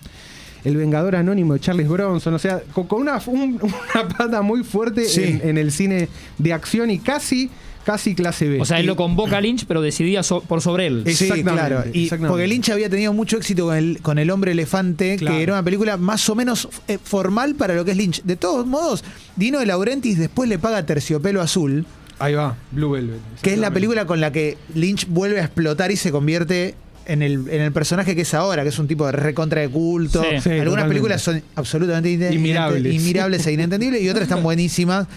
el 0.64 0.78
Vengador 0.78 1.18
Anónimo 1.18 1.54
de 1.56 1.60
Charles 1.60 1.90
Bronson, 1.90 2.34
o 2.36 2.40
sea, 2.40 2.62
con, 2.74 2.88
con 2.88 3.02
una, 3.02 3.20
un- 3.28 3.60
una 3.96 4.08
pata 4.18 4.42
muy 4.42 4.64
fuerte 4.64 5.04
Sí. 5.06 5.24
en, 5.24 5.50
en 5.50 5.58
el 5.58 5.74
cine 5.74 6.08
de 6.38 6.54
acción 6.54 6.90
y 6.90 7.00
casi, 7.00 7.50
casi 7.86 8.16
clase 8.16 8.48
B. 8.50 8.62
O 8.62 8.66
sea, 8.66 8.78
él 8.80 8.86
Y- 8.86 8.88
lo 8.88 8.96
convoca 8.96 9.38
a 9.38 9.42
Lynch, 9.42 9.66
pero 9.68 9.82
decidía 9.82 10.24
so- 10.24 10.42
por 10.42 10.62
sobre 10.62 10.88
él. 10.88 11.04
Sí, 11.08 11.28
claro. 11.44 11.84
Y 11.94 12.04
exactamente. 12.04 12.28
porque 12.30 12.48
Lynch 12.48 12.70
había 12.70 12.90
tenido 12.90 13.14
mucho 13.14 13.38
éxito 13.38 13.66
con 13.66 13.76
el, 13.76 14.00
con 14.02 14.18
el 14.20 14.30
Hombre 14.32 14.54
Elefante, 14.54 15.18
Claro. 15.18 15.36
que 15.38 15.44
era 15.44 15.54
una 15.54 15.64
película 15.64 15.98
más 15.98 16.28
o 16.30 16.36
menos 16.36 16.70
eh, 16.88 16.98
formal 17.04 17.56
para 17.56 17.76
lo 17.76 17.84
que 17.86 17.92
es 17.92 17.98
Lynch. 17.98 18.24
De 18.24 18.36
todos 18.36 18.66
modos, 18.66 19.04
Dino 19.36 19.60
de 19.60 19.66
Laurentiis 19.66 20.18
después 20.18 20.50
le 20.50 20.60
paga 20.60 20.86
Terciopelo 20.86 21.42
Azul, 21.42 21.86
Ahí 22.20 22.36
va, 22.36 22.56
Blue 22.72 22.92
Velvet. 22.92 23.20
que 23.42 23.54
es 23.54 23.60
la 23.60 23.72
película 23.72 24.06
con 24.06 24.22
la 24.22 24.32
que 24.32 24.58
Lynch 24.76 25.08
vuelve 25.08 25.42
a 25.42 25.46
explotar 25.46 25.92
y 25.92 25.98
se 25.98 26.12
convierte 26.12 26.76
en 27.06 27.22
el, 27.22 27.50
en 27.50 27.62
el 27.62 27.74
personaje 27.74 28.16
que 28.16 28.22
es 28.22 28.34
ahora, 28.34 28.64
que 28.64 28.70
es 28.70 28.80
un 28.80 28.88
tipo 28.88 29.06
de 29.08 29.12
recontra 29.12 29.60
de 29.60 29.68
culto. 29.68 30.22
Sí. 30.22 30.28
Algunas 30.28 30.46
totalmente. 30.64 30.88
películas 30.88 31.22
son 31.22 31.44
absolutamente 31.56 32.34
Inmirables. 32.34 32.94
inmirables 32.94 33.46
e 33.48 33.52
inentendibles 33.52 34.02
y 34.02 34.08
otras 34.10 34.24
están 34.24 34.42
buenísimas. 34.44 35.08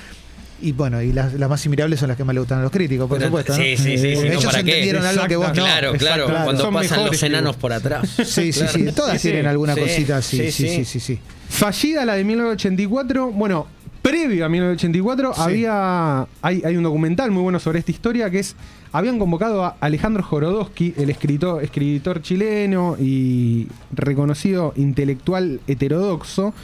Y 0.62 0.72
bueno, 0.72 1.02
y 1.02 1.12
las, 1.12 1.34
las 1.34 1.48
más 1.50 1.64
inmirables 1.66 2.00
son 2.00 2.08
las 2.08 2.16
que 2.16 2.24
más 2.24 2.32
le 2.34 2.40
gustan 2.40 2.60
a 2.60 2.62
los 2.62 2.70
críticos, 2.70 3.06
por 3.08 3.18
Pero- 3.18 3.28
supuesto. 3.28 3.52
¿no? 3.52 3.58
sí, 3.62 3.76
sí, 3.76 3.98
sí, 3.98 4.14
no, 4.14 4.22
ellos 4.22 4.44
¿para 4.46 4.62
qué? 4.62 4.70
entendieron 4.70 5.04
algo 5.04 5.26
que 5.26 5.36
vos 5.36 5.48
no. 5.48 5.52
Claro, 5.54 5.92
claro, 5.94 6.22
Exacto. 6.24 6.44
cuando 6.44 6.62
Son 6.62 6.74
pasan 6.74 6.90
mejores 6.98 7.12
los 7.12 7.22
enanos 7.30 7.56
por 7.56 7.72
atrás. 7.72 8.08
Sí, 8.24 8.52
sí, 8.52 8.64
sí. 8.72 8.86
Todas 8.94 9.20
Sí, 9.20 9.28
tienen 9.28 9.46
alguna 9.46 9.74
sí, 9.74 9.80
cosita 9.80 10.16
así. 10.18 10.36
Sí, 10.38 10.50
sí, 10.52 10.68
sí, 10.68 10.76
sí. 10.76 10.84
sí, 10.84 11.00
sí. 11.00 11.18
Fallida 11.48 12.04
la 12.04 12.14
de 12.14 12.24
1984. 12.24 13.30
Bueno, 13.32 13.66
previo 14.02 14.44
a 14.46 14.48
1984 14.48 15.34
Sí. 15.34 15.40
había 15.42 16.26
hay, 16.42 16.62
hay 16.64 16.76
un 16.76 16.82
documental 16.84 17.30
muy 17.30 17.42
bueno 17.42 17.58
sobre 17.60 17.78
esta 17.80 17.90
historia 17.90 18.30
que 18.30 18.38
es 18.38 18.54
habían 18.92 19.18
convocado 19.18 19.64
a 19.64 19.76
Alejandro 19.80 20.22
Jorodowski, 20.22 20.94
el 20.96 21.10
escritor, 21.10 21.62
escritor 21.62 22.22
chileno 22.22 22.96
y 22.98 23.66
reconocido 23.92 24.72
intelectual 24.76 25.60
heterodoxo, 25.66 26.54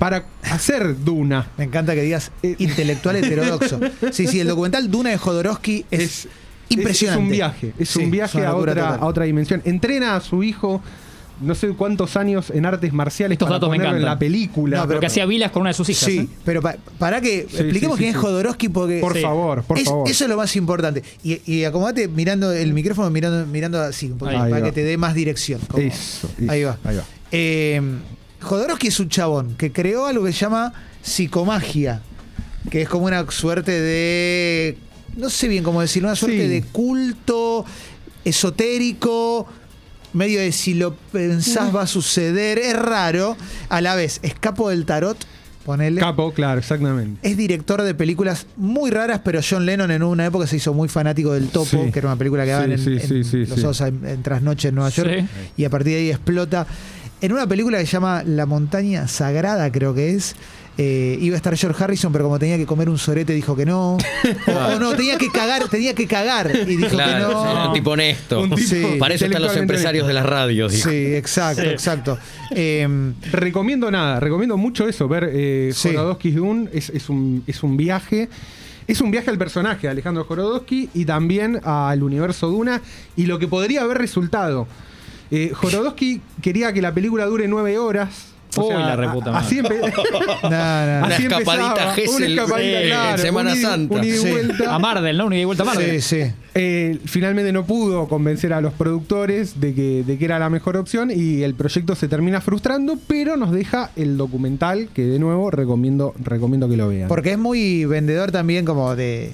para 0.00 0.24
hacer 0.42 1.04
Duna. 1.04 1.46
Me 1.58 1.64
encanta 1.64 1.94
que 1.94 2.02
digas 2.02 2.32
Eh. 2.42 2.56
intelectual 2.58 3.14
heterodoxo. 3.16 3.78
Sí, 4.12 4.26
sí, 4.26 4.40
el 4.40 4.48
documental 4.48 4.90
Duna 4.90 5.10
de 5.10 5.18
Jodorowsky 5.18 5.84
es, 5.92 6.26
impresionante. 6.70 7.20
Es, 7.22 7.26
un 7.26 7.30
viaje, 7.30 7.72
es 7.78 7.88
Sí, 7.90 7.98
un 8.02 8.10
viaje 8.10 8.44
a 8.44 8.54
otra, 8.56 8.74
total. 8.74 8.98
a 9.00 9.04
otra 9.06 9.24
dimensión. 9.26 9.62
Entrena 9.64 10.16
a 10.16 10.20
su 10.20 10.42
hijo 10.42 10.82
no 11.42 11.54
sé 11.54 11.68
cuántos 11.70 12.16
años 12.16 12.50
en 12.50 12.66
artes 12.66 12.92
marciales 12.92 13.36
Estos 13.36 13.46
para 13.48 13.56
datos 13.56 13.70
me 13.70 13.76
en 13.76 13.82
encantan. 13.82 14.04
la 14.04 14.18
película. 14.18 14.76
No, 14.80 14.88
Pero 14.88 15.00
que 15.00 15.06
hacía 15.06 15.24
vilas 15.24 15.50
con 15.50 15.62
una 15.62 15.70
de 15.70 15.74
sus 15.74 15.88
hijas. 15.88 16.04
Sí, 16.04 16.18
¿eh? 16.18 16.28
pero 16.44 16.60
pa- 16.60 16.76
para 16.98 17.20
que 17.22 17.46
Sí, 17.48 17.56
expliquemos 17.56 17.96
sí, 17.96 18.04
sí, 18.04 18.04
quién 18.04 18.12
sí. 18.12 18.16
es 18.18 18.22
Jodorowsky 18.22 18.68
porque 18.68 19.00
por 19.00 19.14
Sí. 19.14 19.22
favor, 19.22 19.62
por 19.64 19.78
es- 19.78 19.84
favor. 19.86 20.06
eso 20.08 20.24
es 20.24 20.28
lo 20.30 20.36
más 20.36 20.54
importante. 20.56 21.02
Y, 21.24 21.40
y 21.50 21.64
acomodate 21.64 22.08
mirando 22.08 22.52
el 22.52 22.72
micrófono, 22.74 23.08
mirando, 23.10 23.46
mirando 23.46 23.80
así, 23.80 24.06
un 24.10 24.18
poquito, 24.18 24.38
Ahí 24.42 24.50
para 24.50 24.60
va. 24.62 24.66
que 24.66 24.72
te 24.72 24.82
dé 24.82 24.96
más 24.98 25.14
dirección. 25.14 25.60
como- 25.66 25.82
Eso, 25.82 26.28
eso. 26.38 26.50
Ahí 26.52 26.62
va. 26.64 26.76
Ahí 26.84 26.96
va. 26.96 27.04
Eh, 27.32 27.80
Jodorowsky 28.40 28.88
es 28.88 29.00
un 29.00 29.08
chabón 29.08 29.54
que 29.56 29.72
creó 29.72 30.06
algo 30.06 30.24
que 30.24 30.32
se 30.32 30.38
llama 30.40 30.72
psicomagia, 31.02 32.00
que 32.70 32.82
es 32.82 32.88
como 32.88 33.06
una 33.06 33.28
suerte 33.30 33.72
de. 33.80 34.78
No 35.16 35.28
sé 35.30 35.48
bien 35.48 35.64
cómo 35.64 35.80
decirlo, 35.80 36.08
una 36.08 36.16
suerte 36.16 36.42
Sí. 36.42 36.48
de 36.48 36.62
culto 36.62 37.64
esotérico, 38.24 39.46
medio 40.12 40.40
de 40.40 40.52
si 40.52 40.74
lo 40.74 40.94
pensás 40.94 41.74
va 41.74 41.82
a 41.82 41.86
suceder. 41.86 42.58
Es 42.58 42.74
raro. 42.76 43.36
A 43.68 43.80
la 43.80 43.94
vez, 43.94 44.20
escapo 44.22 44.70
del 44.70 44.84
tarot, 44.86 45.16
ponele. 45.64 46.00
Capo, 46.00 46.32
claro, 46.32 46.60
exactamente. 46.60 47.28
Es 47.28 47.36
director 47.36 47.82
de 47.82 47.94
películas 47.94 48.46
muy 48.56 48.90
raras, 48.90 49.20
pero 49.24 49.40
John 49.48 49.66
Lennon 49.66 49.90
en 49.90 50.02
una 50.02 50.26
época 50.26 50.46
se 50.46 50.56
hizo 50.56 50.74
muy 50.74 50.88
fanático 50.88 51.32
del 51.32 51.48
Topo, 51.48 51.84
Sí. 51.84 51.90
que 51.92 51.98
era 51.98 52.08
una 52.08 52.16
película 52.16 52.44
que 52.44 52.50
daban 52.50 52.66
Sí, 52.66 52.72
en, 52.72 52.78
sí, 52.78 52.92
en 53.14 53.24
sí, 53.24 53.24
sí, 53.30 53.36
los 53.46 53.48
sí. 53.50 53.54
sábados 53.56 53.80
en, 53.82 54.06
en 54.06 54.22
trasnoche 54.22 54.68
en 54.68 54.74
Nueva 54.76 54.90
York, 54.90 55.10
Sí. 55.18 55.26
y 55.56 55.64
a 55.64 55.70
partir 55.70 55.94
de 55.94 55.98
ahí 56.00 56.10
explota. 56.10 56.66
En 57.22 57.32
una 57.32 57.46
película 57.46 57.78
que 57.78 57.86
se 57.86 57.92
llama 57.92 58.22
La 58.24 58.46
montaña 58.46 59.06
sagrada, 59.08 59.70
creo 59.70 59.94
que 59.94 60.14
es. 60.14 60.34
eh, 60.78 61.18
iba 61.20 61.34
a 61.34 61.36
estar 61.36 61.54
George 61.56 61.82
Harrison, 61.84 62.10
pero 62.12 62.24
como 62.24 62.38
tenía 62.38 62.56
que 62.56 62.64
comer 62.64 62.88
un 62.88 62.96
sorete, 62.96 63.34
dijo 63.34 63.54
que 63.54 63.66
no. 63.66 63.98
O, 64.46 64.50
o 64.76 64.78
no, 64.80 64.94
tenía 64.94 65.18
que 65.18 65.28
cagar, 65.30 65.68
tenía 65.68 65.94
que 65.94 66.06
cagar. 66.06 66.50
Y 66.54 66.76
dijo 66.76 66.88
Claro, 66.88 67.28
que 67.28 67.34
era 67.50 67.62
no. 67.64 67.68
un 67.68 67.72
tipo 67.74 67.90
honesto. 67.90 68.40
Un 68.40 68.50
tipo 68.50 68.62
Sí. 68.66 68.96
Para 68.98 69.14
eso 69.14 69.26
están 69.26 69.42
los 69.42 69.54
empresarios 69.56 70.06
de 70.06 70.14
las 70.14 70.24
radios. 70.24 70.72
dijo. 70.72 70.88
Sí, 70.88 71.14
exacto, 71.14 71.62
Sí. 71.62 71.68
exacto. 71.68 72.18
Eh, 72.52 72.88
Recomiendo 73.32 73.90
nada, 73.90 74.18
recomiendo 74.20 74.56
mucho 74.56 74.88
eso, 74.88 75.06
ver 75.08 75.28
eh, 75.32 75.72
Sí. 75.74 75.88
Jorodowski's 75.90 76.34
Dune, 76.36 76.70
es, 76.72 76.88
es 76.90 77.08
un, 77.10 77.42
es 77.46 77.62
un 77.62 77.76
viaje. 77.76 78.28
Es 78.86 79.00
un 79.02 79.10
viaje 79.10 79.30
al 79.30 79.38
personaje 79.38 79.82
de 79.82 79.88
Alejandro 79.90 80.24
Jorodowski 80.24 80.88
y 80.94 81.04
también 81.04 81.60
al 81.64 82.02
universo 82.02 82.48
Duna 82.48 82.80
y 83.14 83.26
lo 83.26 83.38
que 83.38 83.46
podría 83.46 83.82
haber 83.82 83.98
resultado. 83.98 84.66
Eh, 85.30 85.52
Jorodowski 85.54 86.20
quería 86.42 86.72
que 86.72 86.82
la 86.82 86.92
película 86.92 87.24
dure 87.26 87.46
nueve 87.48 87.78
horas. 87.78 88.26
Uy, 88.56 88.66
la 88.72 88.96
reputa 88.96 89.30
madre. 89.30 89.46
así, 89.46 89.58
empe- 89.60 89.78
no, 90.42 90.50
no, 90.50 90.50
no. 90.50 91.06
Una 91.06 91.14
así 91.14 91.22
escapadita 91.22 91.94
una 92.16 92.26
escapadita, 92.26 92.82
eh, 92.82 92.86
claro, 92.88 93.18
Semana 93.22 93.52
un 93.52 93.56
ida- 93.58 93.68
Santa. 93.70 93.94
un 93.94 94.04
ida 94.04 94.14
y 94.14 94.18
Sí. 94.18 94.30
vuelta. 94.30 94.74
A 94.74 94.78
Mardel, 94.80 95.16
¿no? 95.18 95.26
Una 95.26 95.36
ida 95.36 95.42
y 95.42 95.44
vuelta 95.44 95.62
a 95.62 95.66
Mardel. 95.66 96.02
Sí, 96.02 96.24
sí. 96.24 96.32
Eh, 96.56 96.98
finalmente 97.04 97.52
no 97.52 97.64
pudo 97.64 98.08
convencer 98.08 98.52
a 98.52 98.60
los 98.60 98.72
productores 98.72 99.60
de 99.60 99.72
que, 99.72 100.02
de 100.04 100.18
que 100.18 100.24
era 100.24 100.40
la 100.40 100.50
mejor 100.50 100.76
opción 100.76 101.12
y 101.14 101.44
el 101.44 101.54
proyecto 101.54 101.94
se 101.94 102.08
termina 102.08 102.40
frustrando, 102.40 102.98
pero 103.06 103.36
nos 103.36 103.52
deja 103.52 103.92
el 103.94 104.16
documental 104.16 104.88
que 104.92 105.02
de 105.04 105.20
nuevo 105.20 105.52
recomiendo, 105.52 106.12
recomiendo 106.20 106.68
que 106.68 106.76
lo 106.76 106.88
vean. 106.88 107.06
Porque 107.06 107.30
es 107.30 107.38
muy 107.38 107.84
vendedor 107.84 108.32
también 108.32 108.64
como 108.64 108.96
de 108.96 109.32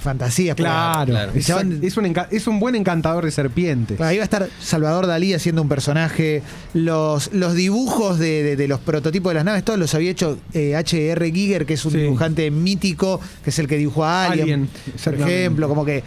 fantasía. 0.00 0.54
claro, 0.54 1.12
Claro. 1.12 1.32
es, 1.34 1.96
un 1.96 2.04
enca- 2.06 2.28
es 2.30 2.46
un 2.46 2.60
buen 2.60 2.74
encantador 2.74 3.24
de 3.24 3.30
serpientes. 3.30 3.96
Claro, 3.96 4.10
ahí 4.10 4.16
va 4.18 4.22
a 4.22 4.24
estar 4.24 4.48
Salvador 4.60 5.06
Dalí 5.06 5.34
haciendo 5.34 5.62
un 5.62 5.68
personaje. 5.68 6.42
Los, 6.74 7.32
los 7.32 7.54
dibujos 7.54 8.18
de, 8.18 8.42
de- 8.42 8.56
de 8.56 8.68
los 8.68 8.80
prototipos 8.80 9.30
de 9.30 9.34
las 9.34 9.44
naves, 9.44 9.64
todos 9.64 9.78
los 9.78 9.94
había 9.94 10.10
hecho 10.10 10.38
eh, 10.52 10.76
H.R. 10.76 11.30
Giger, 11.32 11.66
que 11.66 11.74
es 11.74 11.84
un 11.84 11.92
Sí. 11.92 11.98
dibujante 11.98 12.50
mítico, 12.50 13.20
que 13.42 13.50
es 13.50 13.58
el 13.58 13.66
que 13.68 13.76
dibujó 13.76 14.04
a 14.04 14.26
Alien, 14.26 14.42
Alien, 14.42 14.68
por 15.04 15.14
ejemplo. 15.14 15.68
Como 15.68 15.84
que, 15.84 16.02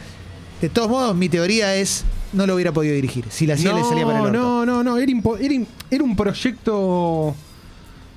de 0.62 0.70
todos 0.70 0.90
modos, 0.90 1.16
mi 1.16 1.28
teoría 1.30 1.76
es, 1.76 2.04
no 2.34 2.46
lo 2.46 2.56
hubiera 2.56 2.72
podido 2.72 2.94
dirigir. 2.96 3.26
Si 3.30 3.48
la 3.48 3.56
hacía, 3.56 3.74
le 3.74 3.84
salía 3.84 4.06
para 4.06 4.20
el 4.20 4.26
orto. 4.28 4.38
no, 4.38 4.66
no, 4.66 4.84
no, 4.84 4.98
era, 4.98 5.12
era 5.90 6.04
un 6.04 6.16
proyecto 6.16 7.36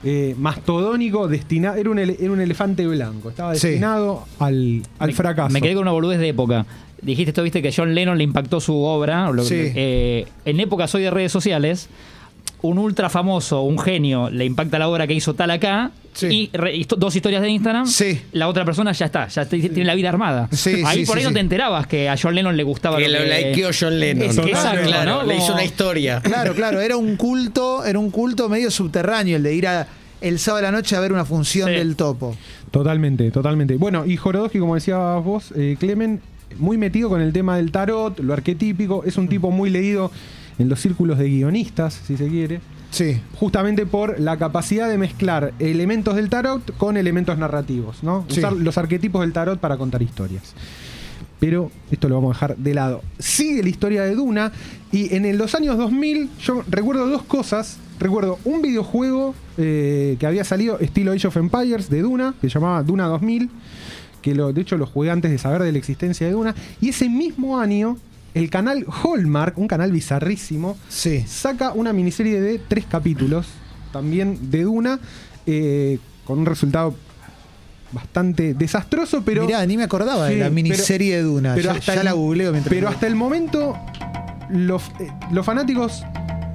eh, 0.04 0.34
mastodónico 0.38 1.28
destinado, 1.28 1.76
era 1.76 1.90
un, 1.90 1.98
ele- 1.98 2.16
era 2.20 2.30
un 2.32 2.40
elefante 2.40 2.86
blanco, 2.86 3.30
estaba 3.30 3.54
Sí. 3.54 3.68
destinado 3.68 4.24
al, 4.38 4.82
al 4.98 5.08
Me- 5.08 5.14
fracaso. 5.14 5.52
Me 5.52 5.60
quedé 5.62 5.74
con 5.74 5.82
una 5.82 5.92
boludez 5.92 6.18
de 6.20 6.28
época. 6.28 6.66
Dijiste 7.02 7.30
esto, 7.30 7.42
viste, 7.42 7.60
que 7.62 7.72
John 7.74 7.94
Lennon 7.94 8.16
le 8.16 8.24
impactó 8.24 8.60
su 8.60 8.76
obra. 8.82 9.30
Lo- 9.30 9.44
Sí. 9.44 9.54
eh, 9.58 10.26
en 10.44 10.60
épocas 10.60 10.94
hoy 10.94 11.02
de 11.02 11.10
redes 11.10 11.32
sociales, 11.32 11.88
un 12.64 12.78
ultra 12.78 13.10
famoso, 13.10 13.60
un 13.62 13.78
genio, 13.78 14.30
le 14.30 14.44
impacta 14.46 14.78
la 14.78 14.88
obra 14.88 15.06
que 15.06 15.12
hizo 15.14 15.34
tal 15.34 15.50
acá. 15.50 15.90
Sí. 16.14 16.26
Y 16.52 16.56
re- 16.56 16.74
histo- 16.76 16.96
dos 16.96 17.14
historias 17.14 17.42
de 17.42 17.50
Instagram. 17.50 17.86
Sí. 17.86 18.20
La 18.32 18.48
otra 18.48 18.64
persona 18.64 18.92
ya 18.92 19.06
está, 19.06 19.28
ya 19.28 19.44
tiene 19.46 19.84
la 19.84 19.94
vida 19.94 20.08
armada. 20.08 20.48
Sí, 20.52 20.82
ahí 20.86 21.00
sí, 21.00 21.06
por 21.06 21.16
sí, 21.16 21.20
ahí 21.24 21.28
no 21.28 21.34
te 21.34 21.40
enterabas 21.40 21.86
que 21.86 22.08
a 22.08 22.16
John 22.20 22.34
Lennon 22.34 22.56
le 22.56 22.62
gustaba 22.62 22.96
Que 22.98 23.08
lo 23.08 23.18
que- 23.18 23.50
likeó 23.50 23.68
John 23.78 23.98
Lennon. 24.00 24.22
Es 24.22 24.36
que 24.36 24.36
Totalmente. 24.36 24.58
exacto, 24.60 24.86
Claro, 24.88 25.10
¿no? 25.22 25.22
le 25.24 25.36
hizo 25.36 25.52
una 25.52 25.64
historia. 25.64 26.20
Claro, 26.22 26.54
claro, 26.54 26.80
era 26.80 26.96
un 26.96 27.16
culto, 27.16 27.84
era 27.84 27.98
un 27.98 28.10
culto 28.10 28.48
medio 28.48 28.70
subterráneo, 28.70 29.36
el 29.36 29.42
de 29.42 29.54
ir 29.54 29.66
a 29.66 29.86
el 30.20 30.38
sábado 30.38 30.64
de 30.64 30.72
la 30.72 30.78
noche 30.78 30.96
a 30.96 31.00
ver 31.00 31.12
una 31.12 31.24
función 31.26 31.68
Sí. 31.68 31.74
del 31.74 31.96
topo. 31.96 32.34
Totalmente, 32.70 33.30
totalmente. 33.30 33.74
Bueno, 33.76 34.06
y 34.06 34.16
Jorodowski, 34.16 34.58
como 34.58 34.74
decías 34.76 35.22
vos, 35.22 35.52
eh, 35.54 35.76
Clemen, 35.78 36.20
muy 36.58 36.78
metido 36.78 37.08
con 37.10 37.20
el 37.20 37.32
tema 37.32 37.56
del 37.56 37.70
tarot, 37.72 38.18
lo 38.20 38.32
arquetípico, 38.32 39.02
es 39.04 39.18
un 39.18 39.28
tipo 39.28 39.50
muy 39.50 39.68
leído 39.68 40.10
en 40.58 40.68
los 40.68 40.80
círculos 40.80 41.18
de 41.18 41.28
guionistas, 41.28 41.94
si 42.06 42.16
se 42.16 42.28
quiere, 42.28 42.60
Sí. 42.90 43.20
justamente 43.38 43.86
por 43.86 44.20
la 44.20 44.36
capacidad 44.36 44.88
de 44.88 44.98
mezclar 44.98 45.52
elementos 45.58 46.14
del 46.14 46.28
tarot 46.28 46.76
con 46.76 46.96
elementos 46.96 47.36
narrativos, 47.38 48.02
¿no? 48.02 48.24
Sí. 48.28 48.38
Usar 48.40 48.52
los 48.52 48.78
arquetipos 48.78 49.20
del 49.22 49.32
tarot 49.32 49.58
para 49.58 49.76
contar 49.76 50.00
historias. 50.02 50.54
Pero 51.40 51.70
esto 51.90 52.08
lo 52.08 52.14
vamos 52.14 52.30
a 52.30 52.34
dejar 52.46 52.56
de 52.56 52.74
lado. 52.74 53.02
Sigue 53.18 53.62
la 53.62 53.68
historia 53.68 54.02
de 54.04 54.14
Duna 54.14 54.52
y 54.92 55.14
en 55.14 55.24
el- 55.26 55.36
los 55.36 55.54
años 55.54 55.76
2000 55.76 56.30
yo 56.40 56.62
recuerdo 56.70 57.06
dos 57.08 57.22
cosas 57.24 57.78
recuerdo 57.98 58.38
un 58.44 58.60
videojuego 58.62 59.34
eh, 59.56 60.16
que 60.18 60.26
había 60.26 60.42
salido 60.44 60.78
estilo 60.80 61.12
Age 61.12 61.28
of 61.28 61.36
Empires 61.36 61.88
de 61.90 62.02
Duna, 62.02 62.34
que 62.40 62.48
se 62.48 62.54
llamaba 62.54 62.82
Duna 62.82 63.06
2000, 63.06 63.50
que 64.20 64.34
lo, 64.34 64.52
de 64.52 64.60
hecho 64.62 64.76
lo 64.76 64.86
jugué 64.86 65.10
antes 65.10 65.30
de 65.30 65.38
saber 65.38 65.62
de 65.62 65.70
la 65.70 65.78
existencia 65.78 66.26
de 66.26 66.32
Duna, 66.32 66.54
y 66.80 66.88
ese 66.88 67.08
mismo 67.08 67.58
año 67.58 67.96
el 68.34 68.50
canal 68.50 68.84
Hallmark, 69.04 69.56
un 69.58 69.68
canal 69.68 69.92
bizarrísimo, 69.92 70.76
Sí. 70.88 71.24
saca 71.26 71.72
una 71.72 71.92
miniserie 71.92 72.40
de 72.40 72.58
tres 72.58 72.84
capítulos, 72.88 73.46
también 73.92 74.50
de 74.50 74.62
Duna, 74.64 74.98
eh, 75.46 75.98
con 76.24 76.38
un 76.40 76.46
resultado 76.46 76.94
bastante 77.92 78.54
desastroso, 78.54 79.22
pero... 79.24 79.46
Mirá, 79.46 79.64
ni 79.66 79.76
me 79.76 79.84
acordaba 79.84 80.26
Sí, 80.28 80.34
de 80.34 80.40
la 80.40 80.46
pero- 80.46 80.54
miniserie 80.54 81.16
de 81.16 81.22
Duna. 81.22 81.54
pero 81.54 81.66
ya 81.72 81.78
hasta 81.78 81.94
ya 81.94 82.00
el- 82.00 82.04
la 82.06 82.12
googleo 82.12 82.50
mientras. 82.50 82.74
Pero 82.74 82.88
hasta 82.88 83.06
el 83.06 83.14
momento, 83.14 83.76
los, 84.50 84.82
eh, 84.98 85.12
los 85.30 85.46
fanáticos 85.46 86.02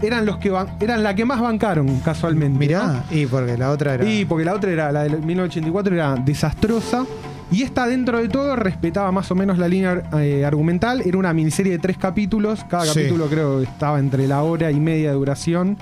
eran 0.02 0.26
los 0.26 0.38
que 0.38 0.52
ban- 0.52 0.76
eran 0.82 1.02
la 1.04 1.16
que 1.16 1.24
más 1.26 1.40
bancaron, 1.40 2.00
casualmente. 2.02 2.60
Mirá, 2.60 3.06
y 3.12 3.26
porque 3.26 3.58
la 3.58 3.72
otra 3.72 3.94
era. 3.96 4.06
Y 4.10 4.26
porque 4.26 4.44
la 4.46 4.54
otra 4.54 4.72
era, 4.72 4.92
la 4.92 5.04
del 5.04 5.22
1984, 5.22 5.94
era 5.96 6.16
desastrosa. 6.16 7.06
Y 7.52 7.64
esta, 7.64 7.88
dentro 7.88 8.20
de 8.20 8.30
todo, 8.30 8.56
respetaba 8.56 9.12
más 9.12 9.32
o 9.32 9.36
menos 9.36 9.58
la 9.58 9.68
línea 9.68 10.04
eh, 10.20 10.46
argumental. 10.46 11.02
Era 11.04 11.18
una 11.18 11.34
miniserie 11.34 11.72
de 11.74 11.80
tres 11.80 11.98
capítulos. 11.98 12.64
Cada 12.70 12.86
Sí. 12.86 12.94
capítulo 13.00 13.28
creo 13.28 13.58
que 13.60 13.64
estaba 13.64 13.98
entre 14.00 14.28
la 14.28 14.44
hora 14.44 14.70
y 14.72 14.80
media 14.80 15.10
de 15.10 15.16
duración. 15.16 15.78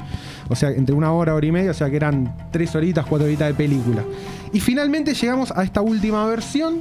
O 0.50 0.56
sea, 0.56 0.70
entre 0.70 0.96
una 0.96 1.12
hora, 1.12 1.36
hora 1.36 1.46
y 1.46 1.52
media. 1.52 1.72
O 1.72 1.74
sea, 1.74 1.90
que 1.90 1.98
eran 1.98 2.34
tres 2.52 2.74
horitas, 2.76 3.06
cuatro 3.06 3.26
horitas 3.28 3.50
de 3.50 3.54
película. 3.54 4.04
Y 4.54 4.60
finalmente 4.62 5.14
llegamos 5.14 5.52
a 5.52 5.64
esta 5.64 5.82
última 5.82 6.26
versión 6.28 6.76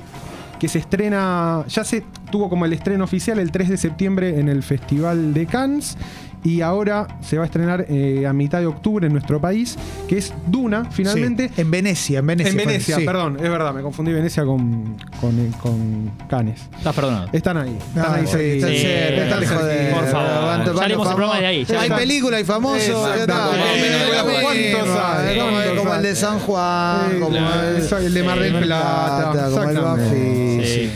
que 0.61 0.69
se 0.69 0.79
estrena, 0.79 1.65
ya 1.69 1.85
se 1.85 2.03
tuvo 2.31 2.49
como 2.49 2.65
el 2.65 2.73
estreno 2.73 3.05
oficial 3.05 3.39
el 3.39 3.51
3 3.51 3.69
de 3.69 3.77
septiembre 3.77 4.41
en 4.41 4.49
el 4.49 4.63
Festival 4.63 5.35
de 5.35 5.45
Cannes 5.45 5.99
y 6.47 6.61
ahora 6.61 7.09
se 7.23 7.37
va 7.39 7.43
a 7.43 7.47
estrenar 7.47 7.87
eh, 7.89 8.25
a 8.25 8.33
mitad 8.33 8.61
de 8.61 8.67
octubre 8.67 9.05
en 9.09 9.13
nuestro 9.13 9.41
país, 9.41 9.77
que 10.07 10.17
es 10.19 10.33
Duna, 10.47 10.85
finalmente. 10.93 11.49
Sí, 11.49 11.61
en 11.61 11.71
Venecia, 11.73 12.19
en 12.21 12.27
Venecia. 12.29 12.51
En 12.53 12.57
Venecia, 12.57 12.97
sí. 12.99 13.05
perdón, 13.05 13.37
es 13.37 13.51
verdad, 13.51 13.75
me 13.75 13.83
confundí 13.83 14.13
Venecia 14.13 14.45
con, 14.45 14.97
con, 15.21 15.37
eh, 15.41 15.51
con 15.61 16.11
Cannes. 16.29 16.61
Estás 16.79 16.95
perdonado. 16.95 17.29
Están 17.33 17.57
ahí. 17.57 17.77
Están 17.97 18.15
ahí 18.15 18.27
sí, 18.29 18.39
están 18.39 18.71
Sí, 18.71 18.79
cerca, 18.79 19.25
están 19.41 19.59
joder, 19.59 19.95
por 19.95 20.07
favor. 20.07 20.79
Salimos 20.79 21.09
el 21.09 21.15
programa 21.17 21.41
de 21.41 21.47
ahí, 21.47 21.65
ya 21.65 21.81
Hay 21.81 21.87
está. 21.87 21.97
película, 21.97 22.37
hay 22.37 22.45
famosos. 22.45 22.87
ya 22.87 23.15
está. 23.17 23.51
Exactamente. 23.51 24.21
Como- 24.21 24.41
¿Cuántos 24.41 24.89
hay? 24.97 25.37
como- 25.39 25.51
¿Cuántos 25.51 25.79
Como 25.79 25.95
el 25.97 26.03
de? 26.03 26.15
San 26.17 26.39
Juan, 26.39 27.21
como 27.21 27.37
el, 27.37 28.15
de 28.15 28.23
Mar 28.23 28.39
del 28.39 28.53
Mar 28.53 28.59
del 28.61 28.65
Plata, 28.65 29.51
como 29.51 29.71
el. 29.71 29.79
Buffy. 29.81 30.65
Sí. 30.65 30.91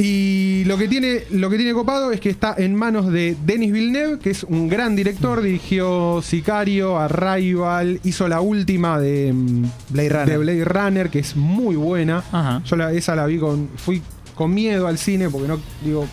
Y 0.00 0.47
lo 0.68 0.76
que 0.78 0.86
tiene, 0.88 1.22
lo 1.30 1.50
que 1.50 1.56
tiene 1.56 1.72
copado 1.72 2.12
es 2.12 2.20
que 2.20 2.30
está 2.30 2.54
en 2.56 2.74
manos 2.74 3.10
de 3.10 3.36
Denis 3.44 3.72
Villeneuve, 3.72 4.18
que 4.18 4.30
es 4.30 4.44
un 4.44 4.68
gran 4.68 4.94
director, 4.94 5.40
dirigió 5.42 6.20
Sicario, 6.22 6.98
Arrival, 6.98 8.00
hizo 8.04 8.28
la 8.28 8.40
última 8.40 8.98
de 9.00 9.32
mm, 9.32 9.64
Blade 9.90 10.08
Runner. 10.10 10.28
de 10.28 10.38
Blade 10.38 10.64
Runner, 10.64 11.10
que 11.10 11.18
es 11.20 11.34
muy 11.36 11.76
buena. 11.76 12.18
Ajá. 12.32 12.62
Yo 12.64 12.76
la- 12.76 12.92
esa 12.92 13.16
la 13.16 13.26
vi 13.26 13.38
con, 13.38 13.68
fui 13.76 14.02
con 14.34 14.54
miedo 14.54 14.86
al 14.86 14.98
cine 14.98 15.28
porque 15.28 15.48
no, 15.48 15.58
digo, 15.84 16.06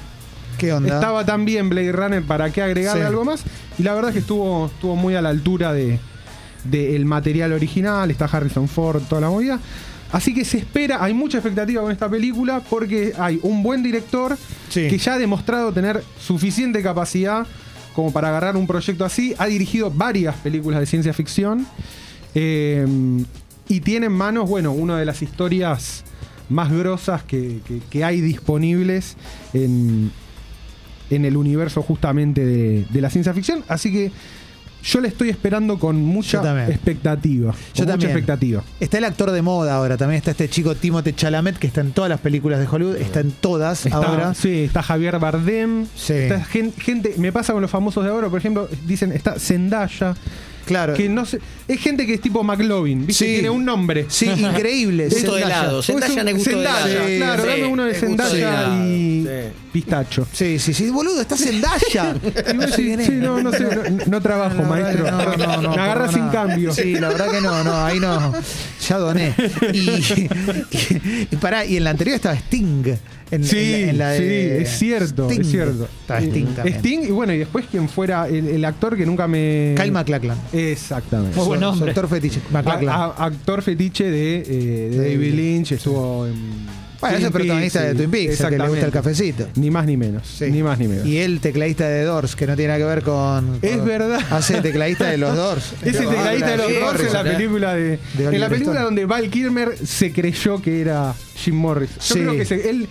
¿Qué 0.57 0.71
onda? 0.73 0.95
estaba 0.95 1.25
tan 1.25 1.45
bien 1.45 1.69
Blade 1.69 1.91
Runner 1.91 2.23
para 2.23 2.49
qué 2.51 2.61
agregarle 2.61 3.01
Sí. 3.03 3.07
algo 3.07 3.25
más. 3.25 3.43
Y 3.77 3.83
la 3.83 3.93
verdad 3.93 4.09
es 4.09 4.13
que 4.13 4.19
estuvo, 4.21 4.67
estuvo 4.67 4.95
muy 4.95 5.15
a 5.15 5.21
la 5.21 5.29
altura 5.29 5.73
de 5.73 5.99
del 6.63 7.05
material 7.05 7.53
original, 7.53 8.09
está 8.09 8.25
Harrison 8.25 8.67
Ford, 8.67 9.03
toda 9.07 9.21
la 9.21 9.29
movida. 9.29 9.59
Así 10.15 10.33
que 10.33 10.45
se 10.45 10.57
espera, 10.59 11.03
hay 11.03 11.13
mucha 11.13 11.39
expectativa 11.39 11.81
con 11.81 11.91
esta 11.91 12.07
película 12.09 12.61
porque 12.69 13.11
hay 13.19 13.37
un 13.43 13.61
buen 13.61 13.83
director 13.83 14.37
Sí. 14.69 14.87
que 14.87 14.97
ya 14.97 15.15
ha 15.15 15.19
demostrado 15.19 15.73
tener 15.73 16.01
suficiente 16.19 16.81
capacidad 16.81 17.45
como 17.93 18.13
para 18.13 18.29
agarrar 18.29 18.55
un 18.55 18.65
proyecto 18.65 19.03
así. 19.03 19.35
Ha 19.37 19.47
dirigido 19.47 19.91
varias 19.91 20.35
películas 20.37 20.79
de 20.79 20.85
ciencia 20.85 21.13
ficción 21.13 21.67
eh, 22.33 22.85
y 23.67 23.79
tiene 23.81 24.05
en 24.05 24.13
manos, 24.13 24.47
bueno, 24.49 24.71
una 24.71 24.97
de 24.97 25.05
las 25.05 25.21
historias 25.21 26.03
más 26.47 26.71
grosas 26.71 27.23
que, 27.23 27.59
que- 27.67 27.79
que 27.89 28.03
hay 28.05 28.21
disponibles 28.21 29.17
en, 29.53 30.11
en 31.09 31.25
el 31.25 31.35
universo 31.35 31.81
justamente 31.81 32.45
de, 32.45 32.85
de 32.89 33.01
la 33.01 33.09
ciencia 33.09 33.33
ficción. 33.33 33.63
Así 33.67 33.91
que 33.91 34.11
yo 34.85 35.01
le 35.01 35.07
estoy 35.07 35.29
esperando 35.29 35.79
con 35.79 35.95
mucha 36.01 36.67
expectativa. 36.67 37.51
con 37.51 37.59
Yo 37.73 37.83
mucha 37.83 37.85
también. 37.85 38.11
expectativa. 38.11 38.63
Está 38.79 38.97
el 38.99 39.03
actor 39.05 39.31
de 39.31 39.41
moda 39.41 39.75
ahora, 39.75 39.97
también 39.97 40.17
está 40.17 40.31
este 40.31 40.47
chico 40.49 40.75
Timothée 40.75 41.13
Chalamet 41.15 41.57
que 41.57 41.67
está 41.67 41.81
en 41.81 41.91
todas 41.91 42.09
las 42.09 42.19
películas 42.19 42.59
de 42.59 42.67
Hollywood, 42.67 42.97
está 42.97 43.19
en 43.19 43.31
todas 43.31 43.85
Está, 43.85 43.97
ahora. 43.97 44.33
Sí, 44.33 44.63
está 44.65 44.83
Javier 44.83 45.17
Bardem. 45.19 45.87
Sí. 45.95 46.13
Está 46.13 46.43
gente, 46.45 47.15
me 47.17 47.31
pasa 47.31 47.53
con 47.53 47.61
los 47.61 47.71
famosos 47.71 48.03
de 48.03 48.11
ahora, 48.11 48.29
por 48.29 48.39
ejemplo, 48.39 48.69
dicen, 48.85 49.11
está 49.11 49.39
Zendaya. 49.39 50.15
Claro. 50.65 50.95
Que 50.95 51.07
no 51.09 51.25
sé, 51.25 51.39
es 51.67 51.79
gente 51.79 52.07
que 52.07 52.15
es 52.15 52.21
tipo 52.21 52.43
McLovin, 52.43 53.05
¿viste? 53.05 53.25
Sí. 53.25 53.33
Tiene 53.33 53.51
un 53.51 53.63
nombre. 53.65 54.05
Sí, 54.09 54.25
increíble. 54.25 55.05
Gusto 55.09 55.35
de 55.35 55.41
Zendaya. 55.41 55.59
helado. 55.61 55.83
Zendaya 55.83 56.13
Zendaya, 56.39 56.85
helado. 56.91 57.07
Sí, 57.07 57.17
claro, 57.17 57.43
sí, 57.43 57.49
dame 57.49 57.65
uno 57.67 57.83
de 57.85 57.93
Zendaya 57.93 58.85
y 58.85 59.23
sí. 59.23 59.29
Pistacho. 59.75 60.25
Sí, 60.31 60.57
sí, 60.57 60.73
sí, 60.73 60.89
boludo, 60.89 61.19
está 61.19 61.35
Zendaya. 61.35 62.15
Y 62.53 62.55
vos 62.57 62.65
decís, 62.77 63.05
sí, 63.05 63.11
no, 63.15 63.41
no 63.43 63.51
sé, 63.51 63.63
no, 63.91 64.05
no 64.07 64.21
trabajo, 64.21 64.61
La 64.61 64.67
maestro. 64.69 65.11
no, 65.11 65.35
no, 65.35 65.61
no, 65.63 65.69
Me 65.75 65.81
agarra 65.81 66.09
sin 66.09 66.29
cambio. 66.29 66.73
Sí, 66.73 66.93
la 66.95 67.09
verdad 67.09 67.29
que 67.29 67.41
no, 67.41 67.61
no, 67.65 67.83
ahí 67.85 67.99
no. 67.99 68.33
Ya 68.87 68.97
doné. 68.97 69.33
Y, 69.73 69.77
y, 69.89 70.29
y 71.31 71.35
pará, 71.35 71.65
y 71.65 71.75
en 71.75 71.83
la 71.83 71.89
anterior 71.89 72.15
estaba 72.15 72.35
Sting. 72.35 72.85
En, 73.31 73.43
Sí, 73.43 73.57
en 73.57 73.81
la- 73.81 73.89
en 73.89 73.97
la 73.97 74.09
de- 74.11 74.57
sí, 74.59 74.63
es 74.63 74.79
cierto, 74.79 75.25
Sting. 75.27 75.41
es 75.41 75.47
cierto. 75.51 75.89
Estaba 76.01 76.19
Sting 76.21 76.45
Eh, 76.45 76.53
también. 76.55 76.77
Sting, 76.77 76.99
y 77.07 77.11
bueno, 77.11 77.33
y 77.33 77.39
después 77.39 77.65
quien 77.69 77.89
fuera 77.89 78.27
el, 78.29 78.47
el 78.47 78.63
actor 78.63 78.95
que 78.95 79.05
nunca 79.05 79.27
me. 79.27 79.73
Kyle 79.77 79.91
MacLachlan. 79.91 80.37
Exactamente. 80.53 81.35
Muy 81.35 81.47
buen 81.47 81.59
nombre. 81.59 81.89
actor 81.89 82.07
fetiche. 82.07 82.39
A- 82.53 83.25
actor 83.25 83.61
fetiche 83.61 84.05
de, 84.09 84.37
eh, 84.37 84.89
de 84.91 84.97
David 85.15 85.33
Lynch, 85.33 85.71
estuvo 85.73 86.27
en. 86.27 86.84
Bueno, 87.01 87.17
es 87.17 87.23
el 87.23 87.31
protagonista 87.31 87.81
de 87.81 87.95
Twin 87.95 88.11
Peaks, 88.11 88.39
el 88.41 88.49
que 88.49 88.57
le 88.57 88.67
gusta 88.67 88.85
el 88.85 88.91
cafecito. 88.91 89.47
Ni 89.55 89.69
más 89.71 89.85
ni 89.85 89.97
menos. 89.97 90.27
Sí. 90.27 90.45
Ni 90.51 90.63
más 90.63 90.79
ni 90.79 90.87
menos. 90.87 91.05
Y 91.05 91.17
el 91.19 91.39
tecladista 91.39 91.87
de 91.87 92.03
Doors, 92.03 92.35
que 92.35 92.47
no 92.47 92.55
tiene 92.55 92.69
nada 92.73 92.79
que 92.79 92.85
ver 92.85 93.03
con. 93.03 93.59
Es 93.61 93.77
con- 93.77 93.85
verdad. 93.85 94.19
Hace 94.31 94.61
tecladista 94.61 95.05
de 95.05 95.17
los 95.17 95.35
Doors. 95.35 95.73
Es 95.83 95.95
el 95.95 96.07
tecladista 96.09 96.51
de 96.51 96.57
los 96.57 96.67
Jim 96.71 96.79
Doors 96.79 96.99
en 97.03 97.13
la 97.13 97.23
película 97.23 97.73
de. 97.75 97.99
De 98.13 98.25
en 98.25 98.39
la 98.39 98.49
película 98.49 98.73
Stone. 98.79 98.85
donde 98.85 99.05
Val 99.05 99.29
Kilmer 99.29 99.77
se 99.85 100.11
creyó 100.11 100.61
que 100.61 100.81
era 100.81 101.13
Jim 101.35 101.55
Morris. 101.55 101.89
Yo 101.95 102.01
Sí. 102.15 102.19
creo 102.21 102.33
que 102.33 102.45
se- 102.45 102.69
él. 102.69 102.87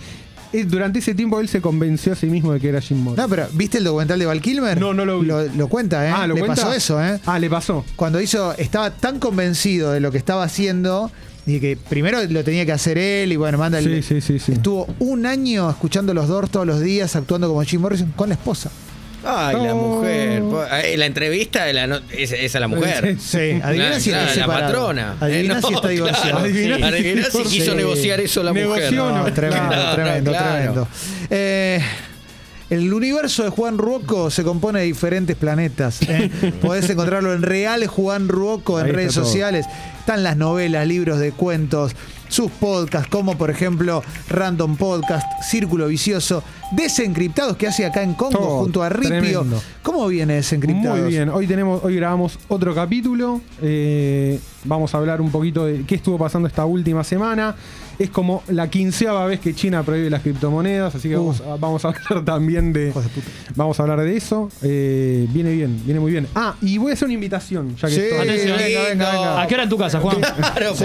eh, 0.53 0.63
Durante 0.63 0.99
ese 0.99 1.13
tiempo 1.15 1.39
él 1.41 1.49
se 1.49 1.59
convenció 1.59 2.13
a 2.13 2.15
sí 2.15 2.27
mismo 2.27 2.53
de 2.53 2.59
que 2.61 2.69
era 2.69 2.79
Jim 2.79 2.97
Morris. 2.97 3.17
No, 3.17 3.27
pero 3.27 3.47
¿viste 3.53 3.79
el 3.79 3.83
documental 3.83 4.17
de 4.19 4.25
Val 4.25 4.39
Kilmer? 4.41 4.79
No, 4.79 4.93
no 4.93 5.03
lo 5.03 5.19
vi. 5.19 5.27
Lo, 5.27 5.67
cuenta, 5.67 6.07
¿eh? 6.07 6.13
Ah, 6.15 6.27
¿lo 6.27 6.35
Le 6.35 6.41
cuenta? 6.41 6.61
pasó 6.61 6.73
eso, 6.73 7.03
¿eh? 7.03 7.19
Ah, 7.25 7.39
le 7.39 7.49
pasó. 7.49 7.83
Cuando 7.95 8.21
hizo, 8.21 8.53
estaba 8.57 8.91
tan 8.91 9.19
convencido 9.19 9.91
de 9.91 9.99
lo 9.99 10.11
que 10.11 10.17
estaba 10.17 10.43
haciendo 10.43 11.11
y 11.47 11.59
que 11.59 11.77
primero 11.77 12.19
lo 12.23 12.43
tenía 12.43 12.65
que 12.65 12.71
hacer 12.71 12.97
él 12.97 13.31
y 13.31 13.35
bueno, 13.35 13.57
manda 13.57 13.79
el. 13.79 14.03
Sí, 14.03 14.19
sí, 14.19 14.21
sí, 14.21 14.39
sí. 14.39 14.51
Estuvo 14.53 14.87
un 14.99 15.25
año 15.25 15.69
escuchando 15.69 16.13
los 16.13 16.27
Doors 16.27 16.49
todos 16.51 16.65
los 16.65 16.81
días, 16.81 17.15
actuando 17.15 17.47
como 17.47 17.61
Jim 17.63 17.81
Morrison 17.81 18.11
con 18.15 18.29
la 18.29 18.35
esposa. 18.35 18.71
Ay, 19.27 19.55
la 19.55 19.69
No. 19.69 19.75
mujer. 19.75 20.43
Eh, 20.83 20.97
La 20.97 21.07
entrevista 21.07 21.65
la 21.73 21.87
no- 21.87 21.99
es, 22.15 22.31
es 22.31 22.55
a 22.55 22.59
la 22.59 22.67
mujer. 22.67 23.15
Sí, 23.19 23.37
adivina 23.37 23.87
Claro, 23.87 23.99
si 23.99 24.09
está 24.11 24.19
claro, 24.21 24.25
la 24.25 24.33
separado. 24.33 24.65
patrona. 24.67 25.15
Adivina 25.19 25.57
Eh, 25.57 25.61
si 25.63 25.71
no, 25.71 25.75
está 25.77 25.87
divorciado. 25.89 26.23
claro. 26.29 26.37
Adivina 26.45 26.75
si- 26.77 26.83
Adivina 26.83 27.23
si 27.31 27.37
Sí. 27.37 27.43
quiso 27.49 27.73
negociar 27.73 28.19
eso 28.21 28.43
la 28.43 28.53
mujer. 28.53 28.67
Negoció, 28.67 29.09
No, 29.09 29.17
no, 29.17 29.33
tremendo, 29.33 29.91
tremendo, 29.95 30.31
claro. 30.31 30.53
tremendo. 30.55 30.87
Eh, 31.31 31.81
el 32.69 32.93
universo 32.93 33.43
de 33.43 33.49
Juan 33.49 33.77
Ruoco 33.77 34.31
se 34.31 34.43
compone 34.43 34.79
de 34.79 34.85
diferentes 34.85 35.35
planetas. 35.35 36.01
¿eh? 36.03 36.31
Podés 36.61 36.89
encontrarlo 36.89 37.33
en 37.33 37.41
Real 37.41 37.85
Juan 37.87 38.27
Ruoco 38.27 38.79
en 38.79 38.87
Ahí 38.87 38.91
redes 38.91 39.13
sociales. 39.13 39.65
Están 39.99 40.23
las 40.23 40.37
novelas, 40.37 40.87
libros 40.87 41.19
de 41.19 41.31
cuentos, 41.31 41.95
sus 42.27 42.51
podcasts, 42.51 43.07
como 43.09 43.37
por 43.37 43.49
ejemplo 43.49 44.03
Random 44.29 44.77
Podcast, 44.77 45.25
Círculo 45.43 45.87
Vicioso, 45.87 46.43
Desencriptados 46.71 47.57
que 47.57 47.67
hace 47.67 47.85
acá 47.85 48.01
en 48.03 48.13
Congo 48.13 48.59
junto 48.61 48.81
a 48.83 48.89
Ripio. 48.89 49.09
tremendo. 49.19 49.61
¿Cómo 49.83 50.07
viene 50.07 50.35
Desencriptados? 50.35 50.99
Muy 50.99 51.09
bien, 51.09 51.29
hoy 51.29 51.47
tenemos, 51.47 51.83
hoy 51.83 51.95
grabamos 51.95 52.39
otro 52.47 52.73
capítulo. 52.73 53.41
eh, 53.61 54.39
vamos 54.63 54.93
a 54.95 54.97
hablar 54.97 55.21
un 55.21 55.29
poquito 55.31 55.65
de 55.65 55.83
qué 55.83 55.95
estuvo 55.95 56.17
pasando 56.17 56.47
esta 56.47 56.65
última 56.65 57.03
semana. 57.03 57.55
Es 57.97 58.09
como 58.09 58.43
la 58.49 58.69
quinceava 58.69 59.25
vez 59.25 59.39
que 59.39 59.55
China 59.55 59.81
prohíbe 59.83 60.09
las 60.09 60.21
criptomonedas, 60.21 60.95
así 60.95 61.07
que 61.07 61.15
Uh. 61.17 61.27
vamos, 61.27 61.41
a, 61.41 61.55
vamos 61.55 61.85
a 61.85 61.87
hablar 61.89 62.25
también 62.25 62.73
de. 62.73 62.91
Vamos 63.55 63.79
a 63.79 63.83
hablar 63.83 64.01
de 64.01 64.17
eso. 64.17 64.49
Eh, 64.63 65.27
viene 65.29 65.53
bien, 65.53 65.79
viene 65.85 66.01
muy 66.01 66.11
bien. 66.11 66.27
Ah, 66.35 66.55
y 66.61 66.77
voy 66.77 66.91
a 66.91 66.93
hacer 66.95 67.05
una 67.05 67.13
invitación, 67.13 67.73
ya 67.77 67.87
que 67.87 67.93
Sí, 67.95 68.01
estoy. 68.01 68.17
Atención. 68.27 68.57
venga, 68.57 68.81
venga, 68.89 69.11
venga. 69.11 69.41
¿A 69.41 69.47
qué 69.47 69.53
hora 69.53 69.63
en 69.63 69.69
tu 69.69 69.77
casa, 69.77 69.99
Juan? 70.01 70.17
Claro, 70.19 70.75
Sí. 70.75 70.83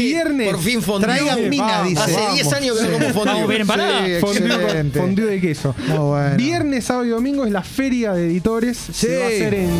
Viernes. 0.00 0.50
Por 0.50 0.60
fin 0.60 0.82
fondió. 0.82 1.06
Traigan 1.06 1.48
mina, 1.48 1.82
dice. 1.84 2.00
Hace 2.00 2.12
vamos. 2.14 2.34
10 2.34 2.52
años 2.54 2.76
que 2.78 2.82
no 2.88 2.92
como 2.92 3.08
fondió. 3.14 3.32
Vamos 3.34 3.48
bien. 3.48 3.66
Sí, 3.68 4.98
Fondue, 4.98 5.17
con- 5.22 5.30
de 5.30 5.40
queso. 5.40 5.74
Bueno. 5.96 6.36
Viernes, 6.36 6.84
sábado 6.84 7.04
y 7.06 7.10
domingo 7.10 7.44
es 7.44 7.52
la 7.52 7.62
feria 7.62 8.12
de 8.12 8.26
editores. 8.26 8.76
Se 8.76 9.18
va 9.18 9.24
a 9.24 9.28
hacer 9.28 9.54
en 9.54 9.70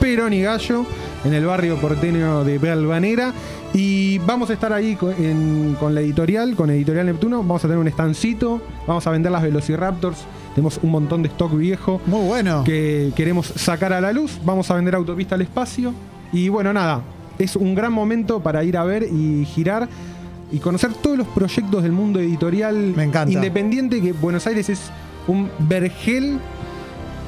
Perón 0.00 0.32
y 0.32 0.42
Gallo, 0.42 0.84
en 1.24 1.34
el 1.34 1.46
barrio 1.46 1.76
porteño 1.80 2.44
de 2.44 2.58
Belvanera. 2.58 3.32
Y 3.72 4.18
vamos 4.18 4.50
a 4.50 4.52
estar 4.52 4.72
ahí 4.72 4.94
co- 4.94 5.10
en- 5.10 5.76
con 5.80 5.94
la 5.94 6.00
editorial, 6.00 6.54
con 6.54 6.70
Editorial 6.70 7.06
Neptuno. 7.06 7.38
Vamos 7.38 7.64
a 7.64 7.68
tener 7.68 7.78
un 7.78 7.88
estancito. 7.88 8.60
Vamos 8.86 9.06
a 9.06 9.10
vender 9.10 9.32
las 9.32 9.42
Velociraptors. 9.42 10.18
Tenemos 10.54 10.78
un 10.82 10.90
montón 10.92 11.22
de 11.22 11.28
stock 11.28 11.56
viejo 11.56 12.00
Muy 12.06 12.24
bueno. 12.26 12.62
que 12.62 13.10
queremos 13.16 13.46
sacar 13.56 13.92
a 13.92 14.00
la 14.00 14.12
luz. 14.12 14.38
Vamos 14.44 14.70
a 14.70 14.74
vender 14.76 14.94
Autopista 14.94 15.34
al 15.34 15.42
Espacio. 15.42 15.92
Y 16.32 16.48
bueno, 16.48 16.72
nada, 16.72 17.02
es 17.38 17.56
un 17.56 17.74
gran 17.74 17.92
momento 17.92 18.40
para 18.40 18.62
ir 18.62 18.76
a 18.76 18.84
ver 18.84 19.02
y 19.04 19.44
girar 19.46 19.88
y 20.54 20.60
conocer 20.60 20.94
todos 20.94 21.18
los 21.18 21.26
proyectos 21.28 21.82
del 21.82 21.90
mundo 21.90 22.20
editorial 22.20 22.76
Me 22.96 23.02
encanta. 23.02 23.32
independiente, 23.32 24.00
que 24.00 24.12
Buenos 24.12 24.46
Aires 24.46 24.68
es 24.68 24.90
un 25.26 25.50
vergel 25.58 26.38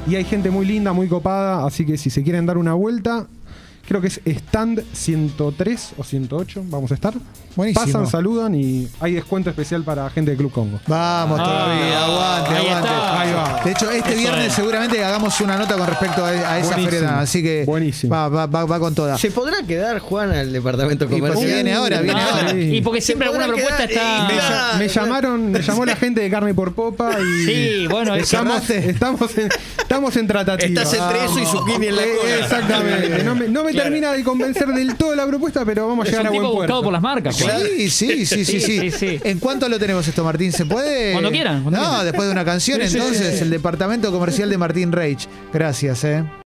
y 0.07 0.15
hay 0.15 0.23
gente 0.23 0.51
muy 0.51 0.65
linda, 0.65 0.93
muy 0.93 1.09
copada, 1.09 1.67
así 1.67 1.85
que 1.85 1.99
si 1.99 2.09
se 2.09 2.23
quieren 2.23 2.47
dar 2.47 2.57
una 2.57 2.75
vuelta, 2.75 3.27
creo 3.87 4.01
que 4.01 4.09
es 4.09 4.20
stand 4.25 4.83
103 4.92 5.92
o 5.99 6.05
108, 6.05 6.62
vamos 6.66 6.90
a 6.90 6.94
estar. 6.94 7.14
Buenísimo. 7.55 7.87
Pasan, 7.87 8.07
saludan 8.07 8.55
y 8.55 8.87
hay 9.01 9.14
descuento 9.14 9.49
especial 9.49 9.83
para 9.83 10.11
gente 10.11 10.33
de 10.33 10.37
Club 10.37 10.53
Congo. 10.53 10.79
Vamos 10.87 11.40
Ah, 11.40 11.44
todavía, 11.44 12.05
aguante, 12.05 12.51
ahí 12.51 12.66
aguante. 12.66 12.88
está. 12.88 13.20
Ahí 13.20 13.33
va. 13.33 13.61
De 13.64 13.70
hecho, 13.70 13.90
este 13.90 14.11
Eso 14.11 14.18
viernes 14.20 14.46
es. 14.49 14.53
seguramente 14.53 15.03
hagamos 15.03 15.40
una 15.40 15.57
nota 15.57 15.75
con 15.79 15.87
respecto 15.87 16.22
a, 16.22 16.29
a 16.29 16.59
esa 16.59 16.68
Buenísimo. 16.75 16.90
feria. 16.90 17.20
Así 17.20 17.42
que 17.42 17.64
Buenísimo. 17.64 18.14
Va, 18.14 18.29
va, 18.29 18.46
va, 18.46 18.64
va 18.66 18.79
con 18.79 18.94
toda. 18.94 19.16
¿Se 19.16 19.31
podrá 19.31 19.62
quedar 19.66 20.01
Juan 20.01 20.33
al 20.33 20.53
departamento 20.53 21.07
Y 21.07 21.09
porque 21.09 21.20
comercial? 21.22 21.46
viene 21.55 21.72
ahora, 21.72 22.01
viene 22.03 22.20
Ah, 22.20 22.29
ahora. 22.31 22.51
Sí. 22.51 22.77
Y 22.77 22.81
porque 22.83 23.01
siempre 23.01 23.27
alguna 23.29 23.46
podrá 23.46 23.57
propuesta 23.57 23.87
quedar- 23.88 24.31
está. 24.33 24.77
Me, 24.79 24.85
Ah, 24.85 24.88
llamaron, 24.88 25.51
me 25.53 25.62
llamó 25.62 25.87
la 25.87 25.96
gente 25.96 26.20
de 26.20 26.31
carne 26.31 26.53
por 26.53 26.75
popa 26.75 27.11
y 27.20 27.46
Sí, 27.46 27.87
bueno, 27.88 28.14
estamos, 28.16 28.68
estamos, 28.68 29.38
en, 29.38 29.49
estamos 29.79 30.16
en 30.16 30.27
tratativa. 30.27 30.83
Estás 30.83 30.92
entre 30.92 31.25
eso 31.25 31.38
y 31.40 31.46
zucchini 31.46 31.87
en 31.87 31.96
la 31.96 32.03
Eh, 32.03 32.16
cola. 32.20 32.37
Exactamente. 32.37 33.25
No 33.25 33.35
me, 33.35 33.49
no 33.49 33.64
me. 33.64 33.72
Termina 33.83 34.12
de 34.12 34.23
convencer 34.25 34.67
del 34.69 34.97
todo 34.97 35.15
la 35.15 35.27
propuesta, 35.27 35.65
pero 35.65 35.87
vamos 35.89 36.07
a 36.07 36.11
llegar 36.11 36.23
un 36.23 36.27
a 36.27 36.31
buen 36.31 36.43
puerto. 36.43 36.57
buscado 36.59 36.83
por 36.83 36.93
las 36.93 37.03
marcas. 37.03 37.37
Sí, 37.37 37.91
sí, 37.91 38.27
sí, 38.27 38.27
sí, 38.27 38.45
Sí, 38.45 38.61
sí. 38.61 38.61
sí, 38.61 38.91
sí. 38.91 39.21
¿En 39.25 39.39
cuánto 39.39 39.69
lo 39.69 39.79
tenemos 39.79 40.07
esto, 40.07 40.25
Martín? 40.25 40.53
¿Se 40.53 40.65
puede? 40.67 41.12
Cuando 41.12 41.31
quieran, 41.31 41.62
cuando 41.62 41.81
no, 41.81 41.87
quieran. 41.87 42.05
después 42.05 42.27
de 42.27 42.33
una 42.33 42.45
canción, 42.45 42.81
Sí, 42.83 42.89
sí, 42.89 42.97
entonces, 42.99 43.37
sí. 43.39 43.43
el 43.45 43.51
departamento 43.51 44.11
comercial 44.11 44.51
de 44.51 44.59
Martín 44.59 44.93
Reich. 44.93 45.29
Gracias, 45.53 46.05
eh. 46.05 46.25